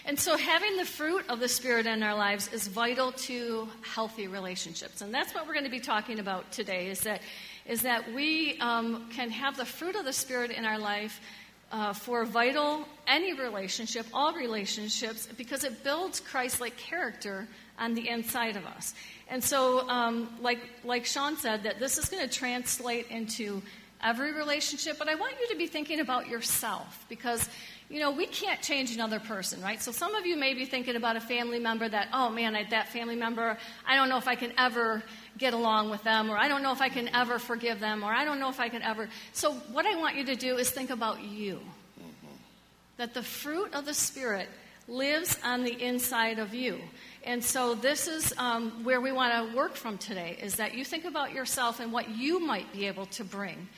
And 0.06 0.19
so 0.19 0.38
having 0.38 0.75
the 0.77 0.86
fruit 0.86 1.24
of 1.30 1.39
the 1.39 1.48
Spirit 1.48 1.86
in 1.86 2.04
our 2.04 2.15
lives 2.15 2.51
is 2.51 2.68
vital 2.68 3.12
to 3.12 3.68
healthy 3.81 4.27
relationships. 4.27 5.01
And 5.01 5.13
that's 5.13 5.33
what 5.33 5.48
we're 5.48 5.54
going 5.54 5.65
to 5.65 5.71
be 5.71 5.80
talking 5.80 6.19
about 6.19 6.51
today 6.51 6.88
is 6.88 7.01
that, 7.01 7.21
is 7.65 7.83
that 7.83 8.12
we 8.13 8.60
um, 8.60 9.10
can 9.12 9.30
have 9.30 9.56
the 9.56 9.65
fruit 9.65 9.95
of 9.95 10.04
the 10.04 10.13
Spirit 10.13 10.51
in 10.51 10.65
our 10.65 10.77
life 10.77 11.21
uh, 11.71 11.94
for 11.94 12.25
vital, 12.25 12.88
any 13.07 13.33
relationship, 13.33 14.06
all 14.13 14.33
relationships, 14.33 15.27
because 15.38 15.63
it 15.63 15.83
builds 15.83 16.19
Christ 16.19 16.62
like 16.62 16.77
character 16.77 17.48
on 17.80 17.95
the 17.95 18.07
inside 18.10 18.56
of 18.56 18.65
us. 18.65 18.94
And 19.30 19.44
so, 19.44 19.88
um, 19.89 20.30
like, 20.42 20.60
like 20.83 21.06
Sean 21.06 21.36
said, 21.38 21.63
that 21.63 21.80
this 21.80 21.98
is 21.98 22.10
going 22.10 22.27
to 22.27 22.33
translate 22.33 23.07
into 23.10 23.62
every 24.03 24.33
relationship, 24.33 25.00
but 25.00 25.07
I 25.07 25.15
want 25.15 25.33
you 25.39 25.47
to 25.50 25.55
be 25.55 25.67
thinking 25.67 26.00
about 26.00 26.27
yourself 26.27 27.05
because, 27.09 27.47
you 27.89 28.00
know, 28.00 28.11
we 28.11 28.25
can't 28.25 28.61
change 28.61 28.94
another 28.94 29.19
person, 29.19 29.61
right? 29.61 29.81
So 29.81 29.91
some 29.91 30.13
of 30.15 30.25
you 30.25 30.35
may 30.35 30.53
be 30.53 30.65
thinking 30.65 30.95
about 30.95 31.15
a 31.15 31.21
family 31.21 31.59
member 31.59 31.88
that, 31.88 32.09
oh 32.13 32.29
man, 32.29 32.55
I, 32.55 32.63
that 32.69 32.89
family 32.89 33.15
member, 33.15 33.57
I 33.88 33.95
don't 33.95 34.09
know 34.09 34.17
if 34.17 34.27
I 34.27 34.35
can 34.35 34.51
ever 34.57 35.01
get 35.38 35.53
along 35.53 35.89
with 35.89 36.03
them, 36.03 36.29
or 36.29 36.38
I 36.38 36.47
don't 36.47 36.61
know 36.61 36.71
if 36.71 36.81
I 36.81 36.89
can 36.89 37.07
ever 37.15 37.39
forgive 37.39 37.79
them, 37.79 38.03
or 38.03 38.13
I 38.13 38.25
don't 38.25 38.39
know 38.39 38.50
if 38.50 38.59
I 38.59 38.69
can 38.69 38.81
ever. 38.81 39.09
So 39.31 39.53
what 39.71 39.85
I 39.85 39.95
want 39.97 40.15
you 40.15 40.25
to 40.25 40.35
do 40.35 40.57
is 40.57 40.69
think 40.69 40.89
about 40.89 41.23
you. 41.23 41.55
Mm-hmm. 42.00 42.35
That 42.97 43.13
the 43.13 43.23
fruit 43.23 43.73
of 43.73 43.85
the 43.85 43.94
Spirit 43.94 44.50
lives 44.88 45.39
on 45.44 45.63
the 45.63 45.81
inside 45.81 46.39
of 46.39 46.53
you. 46.53 46.77
And 47.23 47.41
so 47.44 47.73
this 47.73 48.07
is 48.07 48.33
um, 48.38 48.83
where 48.83 49.00
we 49.00 49.13
want 49.13 49.50
to 49.50 49.55
work 49.55 49.75
from 49.75 49.97
today 49.97 50.38
is 50.41 50.55
that 50.55 50.73
you 50.75 50.83
think 50.83 51.05
about 51.05 51.33
yourself 51.33 51.79
and 51.79 51.94
what 51.94 52.09
you 52.09 52.39
might 52.39 52.71
be 52.73 52.88
able 52.88 53.05
to 53.07 53.23
bring 53.23 53.69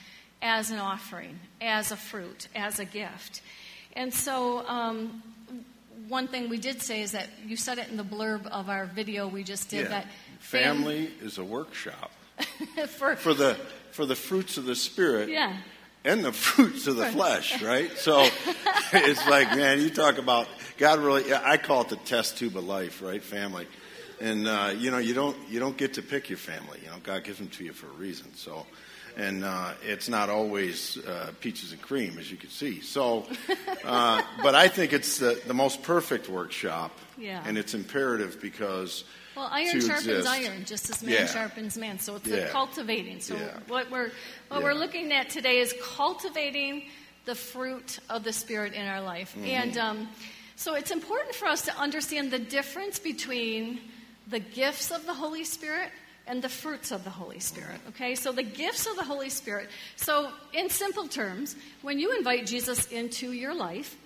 as 0.42 0.70
an 0.70 0.78
offering, 0.78 1.38
as 1.60 1.92
a 1.92 1.96
fruit, 1.96 2.48
as 2.54 2.78
a 2.78 2.84
gift. 2.84 3.42
And 3.94 4.12
so, 4.12 4.66
um, 4.66 5.22
one 6.08 6.28
thing 6.28 6.48
we 6.48 6.58
did 6.58 6.82
say 6.82 7.00
is 7.02 7.12
that 7.12 7.28
you 7.46 7.56
said 7.56 7.78
it 7.78 7.88
in 7.88 7.96
the 7.96 8.04
blurb 8.04 8.46
of 8.46 8.68
our 8.68 8.86
video 8.86 9.26
we 9.26 9.42
just 9.42 9.70
did 9.70 9.84
yeah. 9.84 9.88
that 9.88 10.06
family 10.38 11.10
is 11.20 11.38
a 11.38 11.44
workshop 11.44 12.12
for, 12.88 13.16
for 13.16 13.34
the 13.34 13.56
for 13.96 14.04
the 14.04 14.14
fruits 14.14 14.58
of 14.58 14.66
the 14.66 14.76
spirit. 14.76 15.30
Yeah. 15.30 15.56
And 16.04 16.24
the 16.24 16.32
fruits 16.48 16.86
of 16.86 16.96
the 16.96 17.06
flesh, 17.06 17.62
right? 17.64 17.90
So 17.96 18.28
it's 18.92 19.26
like, 19.26 19.56
man, 19.56 19.80
you 19.80 19.90
talk 19.90 20.18
about 20.18 20.46
God 20.76 21.00
really. 21.00 21.32
I 21.34 21.56
call 21.56 21.82
it 21.82 21.88
the 21.88 21.96
test 21.96 22.36
tube 22.36 22.56
of 22.56 22.64
life, 22.64 23.02
right? 23.02 23.22
Family, 23.22 23.66
and 24.20 24.46
uh, 24.46 24.72
you 24.76 24.90
know, 24.90 24.98
you 24.98 25.14
don't 25.14 25.36
you 25.48 25.58
don't 25.58 25.76
get 25.76 25.94
to 25.94 26.02
pick 26.02 26.28
your 26.28 26.38
family. 26.38 26.78
You 26.84 26.90
know, 26.90 26.98
God 27.02 27.24
gives 27.24 27.38
them 27.38 27.48
to 27.48 27.64
you 27.64 27.72
for 27.72 27.86
a 27.86 27.98
reason. 27.98 28.32
So 28.34 28.66
and 29.16 29.44
uh, 29.44 29.72
it's 29.82 30.08
not 30.08 30.28
always 30.28 30.98
uh, 30.98 31.30
peaches 31.40 31.72
and 31.72 31.80
cream, 31.80 32.18
as 32.18 32.30
you 32.30 32.36
can 32.36 32.50
see. 32.50 32.80
So, 32.80 33.26
uh, 33.84 34.22
but 34.42 34.54
I 34.54 34.68
think 34.68 34.92
it's 34.92 35.18
the, 35.18 35.40
the 35.46 35.54
most 35.54 35.82
perfect 35.82 36.28
workshop, 36.28 36.92
yeah. 37.16 37.42
and 37.46 37.56
it's 37.56 37.74
imperative 37.74 38.40
because. 38.40 39.04
Well, 39.34 39.48
iron 39.50 39.80
sharpens 39.80 40.06
exist, 40.06 40.28
iron, 40.28 40.64
just 40.64 40.88
as 40.88 41.02
man 41.02 41.12
yeah. 41.12 41.26
sharpens 41.26 41.76
man. 41.76 41.98
So 41.98 42.16
it's 42.16 42.26
yeah. 42.26 42.48
cultivating. 42.48 43.20
So 43.20 43.36
what 43.68 43.90
we're 43.90 44.10
what 44.48 44.62
we're 44.62 44.72
looking 44.72 45.12
at 45.12 45.28
today 45.28 45.58
is 45.58 45.74
cultivating 45.82 46.84
the 47.26 47.34
fruit 47.34 47.98
of 48.08 48.24
the 48.24 48.32
spirit 48.32 48.72
in 48.72 48.86
our 48.86 49.02
life, 49.02 49.34
mm-hmm. 49.36 49.44
and 49.44 49.76
um, 49.76 50.08
so 50.56 50.74
it's 50.74 50.90
important 50.90 51.34
for 51.34 51.48
us 51.48 51.60
to 51.66 51.76
understand 51.76 52.30
the 52.30 52.38
difference 52.38 52.98
between 52.98 53.80
the 54.26 54.40
gifts 54.40 54.90
of 54.90 55.04
the 55.04 55.12
Holy 55.12 55.44
Spirit 55.44 55.90
and 56.26 56.42
the 56.42 56.48
fruits 56.48 56.90
of 56.90 57.04
the 57.04 57.10
Holy 57.10 57.38
Spirit. 57.38 57.80
Okay, 57.90 58.14
so 58.14 58.32
the 58.32 58.42
gifts 58.42 58.86
of 58.86 58.96
the 58.96 59.04
Holy 59.04 59.30
Spirit. 59.30 59.68
So, 59.96 60.30
in 60.52 60.68
simple 60.70 61.06
terms, 61.06 61.56
when 61.82 61.98
you 61.98 62.16
invite 62.16 62.46
Jesus 62.46 62.86
into 62.88 63.32
your 63.32 63.54
life, 63.54 63.96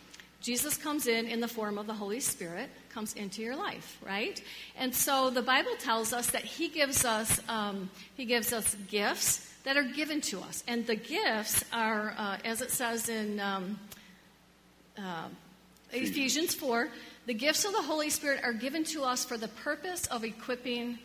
Jesus 0.40 0.76
comes 0.76 1.06
in 1.06 1.26
in 1.26 1.40
the 1.40 1.48
form 1.48 1.76
of 1.76 1.86
the 1.86 1.94
Holy 1.94 2.20
Spirit, 2.20 2.70
comes 2.88 3.14
into 3.14 3.42
your 3.42 3.56
life, 3.56 3.98
right? 4.04 4.42
And 4.78 4.94
so 4.94 5.28
the 5.28 5.42
Bible 5.42 5.76
tells 5.78 6.12
us 6.12 6.30
that 6.30 6.44
He 6.44 6.68
gives 6.68 7.04
us 7.04 7.40
um, 7.48 7.90
He 8.16 8.24
gives 8.24 8.52
us 8.52 8.74
gifts 8.88 9.46
that 9.64 9.76
are 9.76 9.84
given 9.84 10.22
to 10.22 10.40
us, 10.40 10.64
and 10.66 10.86
the 10.86 10.96
gifts 10.96 11.64
are, 11.72 12.14
uh, 12.16 12.38
as 12.44 12.62
it 12.62 12.70
says 12.70 13.10
in 13.10 13.38
um, 13.40 13.78
uh, 14.98 15.28
Ephesians 15.92 16.54
four, 16.54 16.88
the 17.26 17.34
gifts 17.34 17.66
of 17.66 17.72
the 17.72 17.82
Holy 17.82 18.08
Spirit 18.08 18.40
are 18.42 18.54
given 18.54 18.84
to 18.84 19.02
us 19.02 19.24
for 19.24 19.36
the 19.36 19.48
purpose 19.48 20.06
of 20.06 20.24
equipping 20.24 20.98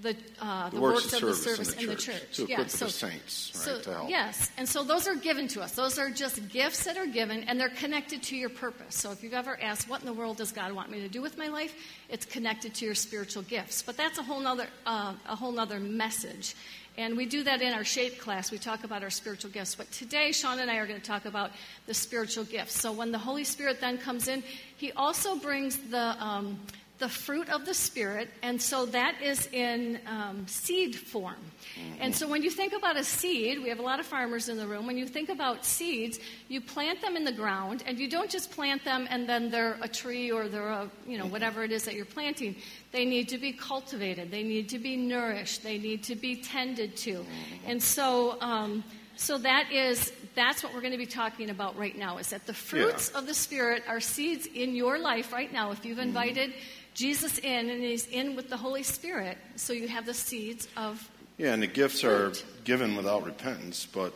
the, 0.00 0.16
uh, 0.40 0.70
the, 0.70 0.76
the 0.76 0.82
works, 0.82 1.12
works, 1.12 1.12
of 1.14 1.20
the 1.20 1.34
service 1.34 1.72
in 1.74 1.86
the, 1.86 1.92
in 1.92 1.98
church. 1.98 2.20
church. 2.20 2.32
To 2.36 2.46
yeah, 2.46 2.66
so, 2.66 2.86
the 2.86 2.90
saints, 2.90 3.52
right, 3.66 3.84
so, 3.84 4.06
Yes, 4.08 4.50
and 4.56 4.66
so 4.68 4.82
those 4.82 5.06
are 5.06 5.14
given 5.14 5.48
to 5.48 5.60
us. 5.60 5.72
Those 5.72 5.98
are 5.98 6.10
just 6.10 6.48
gifts 6.48 6.84
that 6.84 6.96
are 6.96 7.06
given, 7.06 7.44
and 7.44 7.60
they're 7.60 7.68
connected 7.68 8.22
to 8.24 8.36
your 8.36 8.48
purpose. 8.48 8.96
So 8.96 9.12
if 9.12 9.22
you've 9.22 9.34
ever 9.34 9.60
asked, 9.60 9.88
what 9.88 10.00
in 10.00 10.06
the 10.06 10.12
world 10.12 10.38
does 10.38 10.50
God 10.50 10.72
want 10.72 10.90
me 10.90 11.00
to 11.00 11.08
do 11.08 11.20
with 11.20 11.36
my 11.36 11.48
life? 11.48 11.74
It's 12.08 12.24
connected 12.24 12.74
to 12.76 12.86
your 12.86 12.94
spiritual 12.94 13.42
gifts. 13.42 13.82
But 13.82 13.96
that's 13.96 14.18
a 14.18 14.22
whole 14.22 14.40
nother, 14.40 14.66
uh, 14.86 15.14
a 15.28 15.36
whole 15.36 15.52
nother 15.52 15.78
message. 15.78 16.54
And 16.98 17.16
we 17.16 17.24
do 17.24 17.42
that 17.44 17.62
in 17.62 17.72
our 17.72 17.84
shape 17.84 18.18
class. 18.18 18.50
We 18.50 18.58
talk 18.58 18.84
about 18.84 19.02
our 19.02 19.10
spiritual 19.10 19.50
gifts. 19.50 19.74
But 19.74 19.90
today, 19.92 20.30
Sean 20.32 20.58
and 20.58 20.70
I 20.70 20.76
are 20.76 20.86
going 20.86 21.00
to 21.00 21.06
talk 21.06 21.24
about 21.24 21.50
the 21.86 21.94
spiritual 21.94 22.44
gifts. 22.44 22.78
So 22.78 22.92
when 22.92 23.12
the 23.12 23.18
Holy 23.18 23.44
Spirit 23.44 23.80
then 23.80 23.96
comes 23.96 24.28
in, 24.28 24.42
he 24.76 24.92
also 24.92 25.36
brings 25.36 25.78
the, 25.78 26.22
um, 26.22 26.60
the 27.02 27.08
fruit 27.08 27.48
of 27.48 27.66
the 27.66 27.74
Spirit, 27.74 28.30
and 28.44 28.62
so 28.62 28.86
that 28.86 29.20
is 29.20 29.48
in 29.50 29.98
um, 30.06 30.46
seed 30.46 30.94
form. 30.94 31.34
Mm-hmm. 31.34 32.00
And 32.00 32.14
so 32.14 32.28
when 32.28 32.44
you 32.44 32.50
think 32.50 32.72
about 32.72 32.96
a 32.96 33.02
seed, 33.02 33.60
we 33.60 33.68
have 33.70 33.80
a 33.80 33.82
lot 33.82 33.98
of 33.98 34.06
farmers 34.06 34.48
in 34.48 34.56
the 34.56 34.68
room. 34.68 34.86
When 34.86 34.96
you 34.96 35.08
think 35.08 35.28
about 35.28 35.64
seeds, 35.64 36.20
you 36.46 36.60
plant 36.60 37.00
them 37.00 37.16
in 37.16 37.24
the 37.24 37.32
ground, 37.32 37.82
and 37.88 37.98
you 37.98 38.08
don't 38.08 38.30
just 38.30 38.52
plant 38.52 38.84
them 38.84 39.08
and 39.10 39.28
then 39.28 39.50
they're 39.50 39.78
a 39.82 39.88
tree 39.88 40.30
or 40.30 40.46
they're 40.46 40.68
a, 40.68 40.88
you 41.04 41.18
know, 41.18 41.26
whatever 41.26 41.64
it 41.64 41.72
is 41.72 41.82
that 41.86 41.94
you're 41.94 42.04
planting. 42.04 42.54
They 42.92 43.04
need 43.04 43.28
to 43.30 43.38
be 43.38 43.52
cultivated, 43.52 44.30
they 44.30 44.44
need 44.44 44.68
to 44.68 44.78
be 44.78 44.96
nourished, 44.96 45.64
they 45.64 45.78
need 45.78 46.04
to 46.04 46.14
be 46.14 46.36
tended 46.36 46.96
to. 46.98 47.14
Mm-hmm. 47.14 47.66
And 47.70 47.82
so, 47.82 48.40
um, 48.40 48.84
so 49.16 49.38
that 49.38 49.72
is 49.72 50.12
that's 50.34 50.62
what 50.62 50.72
we're 50.74 50.80
going 50.80 50.92
to 50.92 50.98
be 50.98 51.06
talking 51.06 51.50
about 51.50 51.76
right 51.78 51.96
now 51.96 52.18
is 52.18 52.30
that 52.30 52.46
the 52.46 52.54
fruits 52.54 53.10
Yeah. 53.12 53.18
of 53.20 53.26
the 53.26 53.34
Spirit 53.34 53.82
are 53.88 54.00
seeds 54.00 54.46
in 54.46 54.74
your 54.74 54.98
life 54.98 55.32
right 55.32 55.52
now. 55.52 55.70
If 55.72 55.84
you've 55.84 55.98
Mm-hmm. 55.98 56.08
invited 56.08 56.54
Jesus 56.94 57.38
in 57.38 57.70
and 57.70 57.82
he's 57.82 58.06
in 58.06 58.36
with 58.36 58.48
the 58.50 58.56
Holy 58.56 58.82
Spirit, 58.82 59.38
so 59.56 59.72
you 59.72 59.88
have 59.88 60.06
the 60.06 60.14
seeds 60.14 60.68
of. 60.76 61.10
Yeah, 61.38 61.52
and 61.54 61.62
the 61.62 61.66
gifts 61.66 62.04
are 62.04 62.32
given 62.64 62.94
without 62.96 63.24
repentance, 63.24 63.86
but 63.86 64.12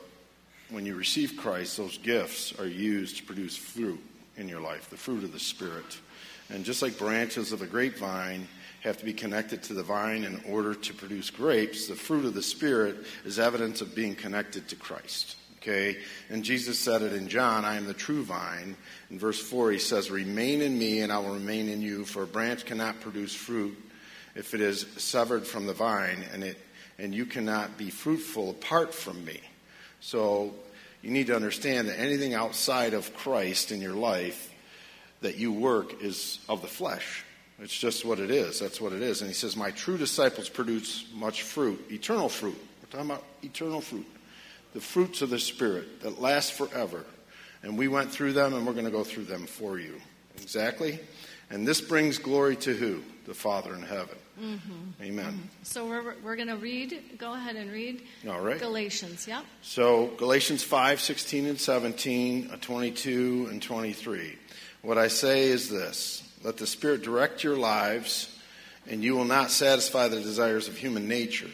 when 0.70 0.84
you 0.84 0.94
receive 0.94 1.36
Christ, 1.36 1.76
those 1.76 1.98
gifts 1.98 2.58
are 2.58 2.66
used 2.66 3.16
to 3.18 3.22
produce 3.22 3.56
fruit 3.56 4.00
in 4.36 4.48
your 4.48 4.60
life, 4.60 4.90
the 4.90 4.96
fruit 4.96 5.24
of 5.24 5.32
the 5.32 5.38
Spirit. 5.38 5.98
And 6.50 6.64
just 6.64 6.82
like 6.82 6.98
branches 6.98 7.52
of 7.52 7.62
a 7.62 7.66
grapevine 7.66 8.46
have 8.82 8.98
to 8.98 9.04
be 9.04 9.12
connected 9.14 9.62
to 9.64 9.74
the 9.74 9.82
vine 9.82 10.22
in 10.24 10.40
order 10.46 10.74
to 10.74 10.94
produce 10.94 11.30
grapes, 11.30 11.88
the 11.88 11.94
fruit 11.96 12.24
of 12.24 12.34
the 12.34 12.42
Spirit 12.42 12.96
is 13.24 13.38
evidence 13.38 13.80
of 13.80 13.94
being 13.94 14.14
connected 14.14 14.68
to 14.68 14.76
Christ. 14.76 15.36
Okay? 15.66 15.98
And 16.30 16.44
Jesus 16.44 16.78
said 16.78 17.02
it 17.02 17.12
in 17.12 17.26
John, 17.26 17.64
I 17.64 17.74
am 17.74 17.86
the 17.86 17.94
true 17.94 18.22
vine. 18.22 18.76
In 19.10 19.18
verse 19.18 19.40
4, 19.40 19.72
he 19.72 19.78
says, 19.78 20.10
Remain 20.12 20.62
in 20.62 20.78
me, 20.78 21.00
and 21.00 21.12
I 21.12 21.18
will 21.18 21.34
remain 21.34 21.68
in 21.68 21.82
you, 21.82 22.04
for 22.04 22.22
a 22.22 22.26
branch 22.26 22.64
cannot 22.64 23.00
produce 23.00 23.34
fruit 23.34 23.76
if 24.36 24.54
it 24.54 24.60
is 24.60 24.86
severed 24.96 25.44
from 25.44 25.66
the 25.66 25.72
vine, 25.72 26.24
and, 26.32 26.44
it, 26.44 26.58
and 26.98 27.12
you 27.12 27.26
cannot 27.26 27.76
be 27.76 27.90
fruitful 27.90 28.50
apart 28.50 28.94
from 28.94 29.24
me. 29.24 29.40
So 30.00 30.54
you 31.02 31.10
need 31.10 31.26
to 31.28 31.36
understand 31.36 31.88
that 31.88 31.98
anything 31.98 32.32
outside 32.32 32.94
of 32.94 33.12
Christ 33.16 33.72
in 33.72 33.80
your 33.80 33.94
life 33.94 34.52
that 35.22 35.36
you 35.36 35.52
work 35.52 36.00
is 36.00 36.38
of 36.48 36.62
the 36.62 36.68
flesh. 36.68 37.24
It's 37.58 37.76
just 37.76 38.04
what 38.04 38.20
it 38.20 38.30
is. 38.30 38.60
That's 38.60 38.80
what 38.80 38.92
it 38.92 39.02
is. 39.02 39.22
And 39.22 39.28
he 39.28 39.34
says, 39.34 39.56
My 39.56 39.72
true 39.72 39.98
disciples 39.98 40.48
produce 40.48 41.06
much 41.12 41.42
fruit, 41.42 41.90
eternal 41.90 42.28
fruit. 42.28 42.58
We're 42.82 42.90
talking 42.90 43.10
about 43.10 43.24
eternal 43.42 43.80
fruit. 43.80 44.06
The 44.76 44.82
fruits 44.82 45.22
of 45.22 45.30
the 45.30 45.38
Spirit 45.38 46.02
that 46.02 46.20
last 46.20 46.52
forever. 46.52 47.06
And 47.62 47.78
we 47.78 47.88
went 47.88 48.12
through 48.12 48.34
them, 48.34 48.52
and 48.52 48.66
we're 48.66 48.74
going 48.74 48.84
to 48.84 48.90
go 48.90 49.04
through 49.04 49.24
them 49.24 49.46
for 49.46 49.78
you. 49.78 49.94
Exactly? 50.36 51.00
And 51.48 51.66
this 51.66 51.80
brings 51.80 52.18
glory 52.18 52.56
to 52.56 52.74
who? 52.74 53.02
The 53.24 53.32
Father 53.32 53.74
in 53.74 53.80
heaven. 53.80 54.18
Amen. 55.00 55.48
So 55.62 55.86
we're, 55.86 56.14
we're 56.22 56.36
going 56.36 56.48
to 56.48 56.58
read, 56.58 57.16
go 57.16 57.32
ahead 57.32 57.56
and 57.56 57.72
read 57.72 58.02
All 58.28 58.42
right. 58.42 58.60
Galatians, 58.60 59.26
yep. 59.26 59.46
So 59.62 60.08
Galatians 60.18 60.62
5, 60.62 61.00
16 61.00 61.46
and 61.46 61.58
17, 61.58 62.50
uh, 62.52 62.56
22 62.60 63.48
and 63.50 63.62
23. 63.62 64.36
What 64.82 64.98
I 64.98 65.08
say 65.08 65.44
is 65.44 65.70
this 65.70 66.22
let 66.44 66.58
the 66.58 66.66
Spirit 66.66 67.00
direct 67.00 67.42
your 67.42 67.56
lives, 67.56 68.38
and 68.86 69.02
you 69.02 69.14
will 69.14 69.24
not 69.24 69.50
satisfy 69.50 70.08
the 70.08 70.20
desires 70.20 70.68
of 70.68 70.76
human 70.76 71.08
nature. 71.08 71.48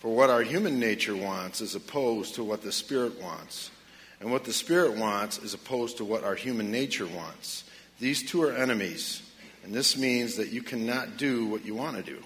For 0.00 0.14
what 0.14 0.30
our 0.30 0.42
human 0.42 0.80
nature 0.80 1.14
wants 1.14 1.60
is 1.60 1.74
opposed 1.74 2.34
to 2.36 2.44
what 2.44 2.62
the 2.62 2.72
Spirit 2.72 3.20
wants. 3.20 3.70
And 4.18 4.32
what 4.32 4.44
the 4.44 4.52
Spirit 4.52 4.96
wants 4.96 5.38
is 5.38 5.52
opposed 5.52 5.98
to 5.98 6.06
what 6.06 6.24
our 6.24 6.34
human 6.34 6.70
nature 6.70 7.06
wants. 7.06 7.64
These 8.00 8.28
two 8.30 8.42
are 8.42 8.52
enemies, 8.52 9.22
and 9.62 9.74
this 9.74 9.98
means 9.98 10.36
that 10.36 10.48
you 10.48 10.62
cannot 10.62 11.18
do 11.18 11.46
what 11.46 11.66
you 11.66 11.74
want 11.74 11.98
to 11.98 12.02
do. 12.02 12.18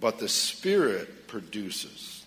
But 0.00 0.18
the 0.18 0.30
Spirit 0.30 1.28
produces. 1.28 2.24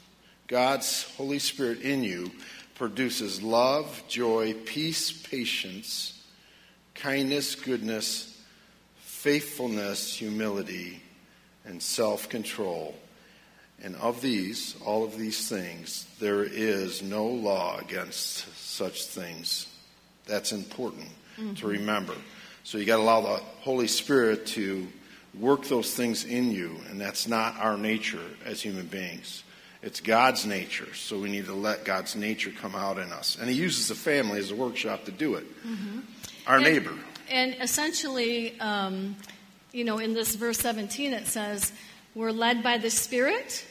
God's 0.48 1.04
Holy 1.16 1.40
Spirit 1.40 1.82
in 1.82 2.04
you 2.04 2.32
produces 2.76 3.42
love, 3.42 4.04
joy, 4.08 4.54
peace, 4.66 5.12
patience, 5.12 6.22
kindness, 6.94 7.56
goodness, 7.56 8.40
faithfulness, 8.98 10.16
humility, 10.16 11.02
and 11.66 11.82
self 11.82 12.30
control. 12.30 12.96
And 13.84 13.96
of 13.96 14.22
these, 14.22 14.76
all 14.86 15.04
of 15.04 15.18
these 15.18 15.50
things, 15.50 16.06
there 16.20 16.44
is 16.44 17.02
no 17.02 17.26
law 17.26 17.78
against 17.80 18.46
such 18.58 19.06
things. 19.06 19.68
That's 20.28 20.52
important 20.52 21.08
to 21.56 21.68
remember. 21.68 22.14
So 22.64 22.78
you 22.78 22.86
got 22.86 22.98
to 22.98 23.02
allow 23.02 23.22
the 23.22 23.42
Holy 23.62 23.88
Spirit 23.88 24.46
to 24.48 24.88
work 25.40 25.66
those 25.66 25.94
things 25.96 26.26
in 26.26 26.52
you, 26.52 26.76
and 26.90 27.02
that's 27.02 27.28
not 27.28 27.58
our 27.60 27.78
nature 27.78 28.22
as 28.46 28.62
human 28.62 28.86
beings. 28.86 29.44
It's 29.82 30.00
God's 30.00 30.46
nature, 30.46 30.94
so 30.94 31.18
we 31.18 31.32
need 31.32 31.46
to 31.46 31.54
let 31.56 31.86
God's 31.86 32.16
nature 32.16 32.52
come 32.52 32.76
out 32.76 33.00
in 33.00 33.12
us. 33.12 33.36
And 33.40 33.50
He 33.50 33.56
uses 33.56 33.88
the 33.88 33.96
family 33.96 34.38
as 34.38 34.52
a 34.52 34.56
workshop 34.56 35.06
to 35.06 35.12
do 35.12 35.36
it. 35.36 35.46
Our 36.46 36.58
And- 36.58 36.66
neighbor. 36.66 36.94
And 37.30 37.56
essentially, 37.62 38.60
um, 38.60 39.16
you 39.72 39.86
know, 39.86 39.98
in 39.98 40.14
this 40.14 40.36
verse 40.36 40.60
17, 40.60 41.14
it 41.14 41.28
says, 41.28 41.72
we're 42.14 42.32
led 42.32 42.62
by 42.62 42.78
the 42.78 42.90
Spirit 42.90 43.66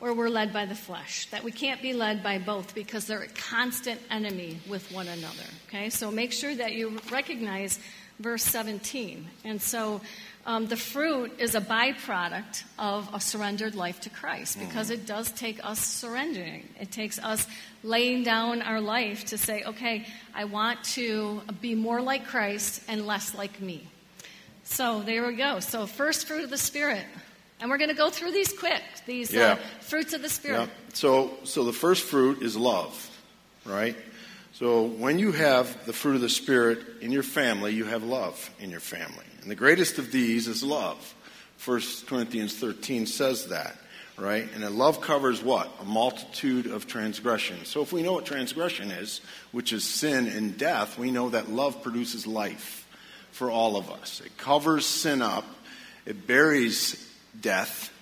or 0.00 0.14
we're 0.14 0.28
led 0.28 0.52
by 0.52 0.66
the 0.66 0.74
flesh. 0.74 1.26
That 1.30 1.44
we 1.44 1.52
can't 1.52 1.82
be 1.82 1.92
led 1.92 2.22
by 2.22 2.38
both 2.38 2.74
because 2.74 3.06
they're 3.06 3.22
a 3.22 3.28
constant 3.28 4.00
enemy 4.10 4.58
with 4.68 4.90
one 4.92 5.08
another. 5.08 5.44
Okay? 5.68 5.90
So 5.90 6.10
make 6.10 6.32
sure 6.32 6.54
that 6.54 6.72
you 6.72 6.98
recognize 7.10 7.78
verse 8.18 8.42
17. 8.44 9.26
And 9.44 9.60
so 9.60 10.00
um, 10.46 10.66
the 10.66 10.76
fruit 10.76 11.38
is 11.38 11.54
a 11.54 11.60
byproduct 11.60 12.62
of 12.78 13.08
a 13.12 13.20
surrendered 13.20 13.74
life 13.74 14.00
to 14.00 14.10
Christ 14.10 14.58
because 14.58 14.90
it 14.90 15.06
does 15.06 15.30
take 15.32 15.64
us 15.64 15.78
surrendering. 15.78 16.66
It 16.80 16.90
takes 16.90 17.18
us 17.18 17.46
laying 17.82 18.22
down 18.22 18.62
our 18.62 18.80
life 18.80 19.26
to 19.26 19.38
say, 19.38 19.62
okay, 19.64 20.06
I 20.34 20.44
want 20.44 20.82
to 20.94 21.42
be 21.60 21.74
more 21.74 22.00
like 22.00 22.26
Christ 22.26 22.82
and 22.88 23.06
less 23.06 23.34
like 23.34 23.60
me. 23.60 23.86
So 24.64 25.00
there 25.02 25.26
we 25.26 25.36
go. 25.36 25.60
So 25.60 25.86
first 25.86 26.26
fruit 26.26 26.44
of 26.44 26.50
the 26.50 26.58
Spirit. 26.58 27.04
And 27.60 27.70
we're 27.70 27.78
going 27.78 27.90
to 27.90 27.96
go 27.96 28.10
through 28.10 28.32
these 28.32 28.52
quick, 28.52 28.82
these 29.06 29.32
Yeah. 29.32 29.52
uh, 29.52 29.56
fruits 29.80 30.12
of 30.12 30.22
the 30.22 30.28
Spirit. 30.28 30.60
Yeah. 30.60 30.66
So, 30.94 31.32
so 31.44 31.64
the 31.64 31.72
first 31.72 32.04
fruit 32.04 32.42
is 32.42 32.56
love, 32.56 33.10
right? 33.64 33.96
So 34.52 34.82
when 34.84 35.18
you 35.18 35.32
have 35.32 35.86
the 35.86 35.92
fruit 35.92 36.16
of 36.16 36.20
the 36.20 36.28
Spirit 36.28 36.78
in 37.00 37.10
your 37.12 37.22
family, 37.22 37.72
you 37.74 37.84
have 37.84 38.02
love 38.04 38.50
in 38.60 38.70
your 38.70 38.80
family. 38.80 39.24
And 39.42 39.50
the 39.50 39.54
greatest 39.56 39.98
of 39.98 40.12
these 40.12 40.46
is 40.48 40.62
love. 40.62 41.14
1 41.64 41.80
Corinthians 42.06 42.56
13 42.56 43.06
says 43.06 43.46
that, 43.48 43.76
right? 44.16 44.48
And 44.54 44.62
then 44.62 44.76
love 44.78 45.00
covers 45.00 45.42
what? 45.42 45.68
A 45.80 45.84
multitude 45.84 46.66
of 46.66 46.86
transgressions. 46.86 47.68
So 47.68 47.82
if 47.82 47.92
we 47.92 48.02
know 48.02 48.12
what 48.12 48.26
transgression 48.26 48.90
is, 48.92 49.20
which 49.50 49.72
is 49.72 49.84
sin 49.84 50.28
and 50.28 50.56
death, 50.56 50.98
we 50.98 51.10
know 51.10 51.30
that 51.30 51.50
love 51.50 51.82
produces 51.82 52.26
life 52.26 52.86
for 53.32 53.50
all 53.50 53.76
of 53.76 53.90
us. 53.90 54.20
It 54.24 54.36
covers 54.38 54.86
sin 54.86 55.22
up, 55.22 55.44
it 56.06 56.26
buries 56.26 57.04
death, 57.40 57.92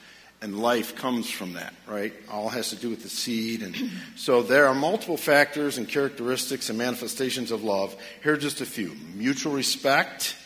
and 0.43 0.59
life 0.61 0.97
comes 0.97 1.31
from 1.31 1.55
that, 1.55 1.75
right? 1.87 2.13
All 2.31 2.49
has 2.51 2.71
to 2.71 2.77
do 2.77 2.91
with 2.91 3.03
the 3.03 3.09
seed. 3.09 3.63
And 3.63 3.91
so 4.17 4.43
there 4.43 4.67
are 4.69 4.75
multiple 4.75 5.17
factors 5.17 5.79
and 5.79 5.89
characteristics 5.89 6.69
and 6.69 6.79
manifestations 6.79 7.51
of 7.51 7.65
love. 7.65 7.97
Here 8.23 8.35
are 8.35 8.39
just 8.39 8.61
a 8.61 8.67
few 8.67 8.95
mutual 9.15 9.55
respect, 9.55 10.37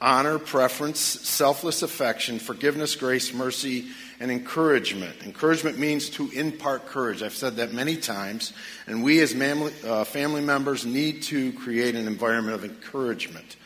honor, 0.00 0.38
preference, 0.38 1.00
selfless 1.00 1.82
affection, 1.82 2.38
forgiveness, 2.38 2.94
grace, 2.96 3.32
mercy, 3.32 3.88
and 4.20 4.30
encouragement. 4.30 5.22
Encouragement 5.24 5.78
means 5.78 6.10
to 6.10 6.30
impart 6.30 6.86
courage. 6.86 7.22
I've 7.22 7.34
said 7.34 7.56
that 7.56 7.72
many 7.72 7.96
times. 7.96 8.52
And 8.86 9.02
we 9.02 9.20
as 9.20 9.32
family, 9.32 9.72
uh, 9.84 10.04
family 10.04 10.42
members 10.42 10.84
need 10.84 11.22
to 11.24 11.52
create 11.54 11.96
an 11.96 12.06
environment 12.06 12.54
of 12.54 12.64
encouragement. 12.64 13.56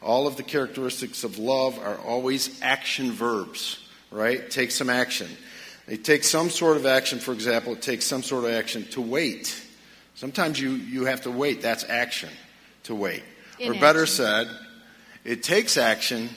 All 0.00 0.26
of 0.26 0.36
the 0.36 0.42
characteristics 0.44 1.24
of 1.24 1.38
love 1.38 1.78
are 1.78 1.98
always 1.98 2.60
action 2.62 3.10
verbs, 3.10 3.78
right? 4.10 4.50
Take 4.50 4.70
some 4.70 4.90
action. 4.90 5.28
They 5.86 5.96
take 5.96 6.24
some 6.24 6.50
sort 6.50 6.76
of 6.76 6.86
action, 6.86 7.18
for 7.18 7.32
example, 7.32 7.72
it 7.72 7.82
takes 7.82 8.04
some 8.04 8.22
sort 8.22 8.44
of 8.44 8.50
action 8.50 8.84
to 8.88 9.00
wait. 9.00 9.58
Sometimes 10.14 10.60
you, 10.60 10.72
you 10.72 11.06
have 11.06 11.22
to 11.22 11.30
wait. 11.30 11.62
That's 11.62 11.84
action, 11.84 12.30
to 12.84 12.94
wait. 12.94 13.22
or 13.60 13.72
better 13.74 14.00
Inaction. 14.00 14.06
said, 14.06 14.48
it 15.24 15.42
takes 15.42 15.76
action 15.76 16.28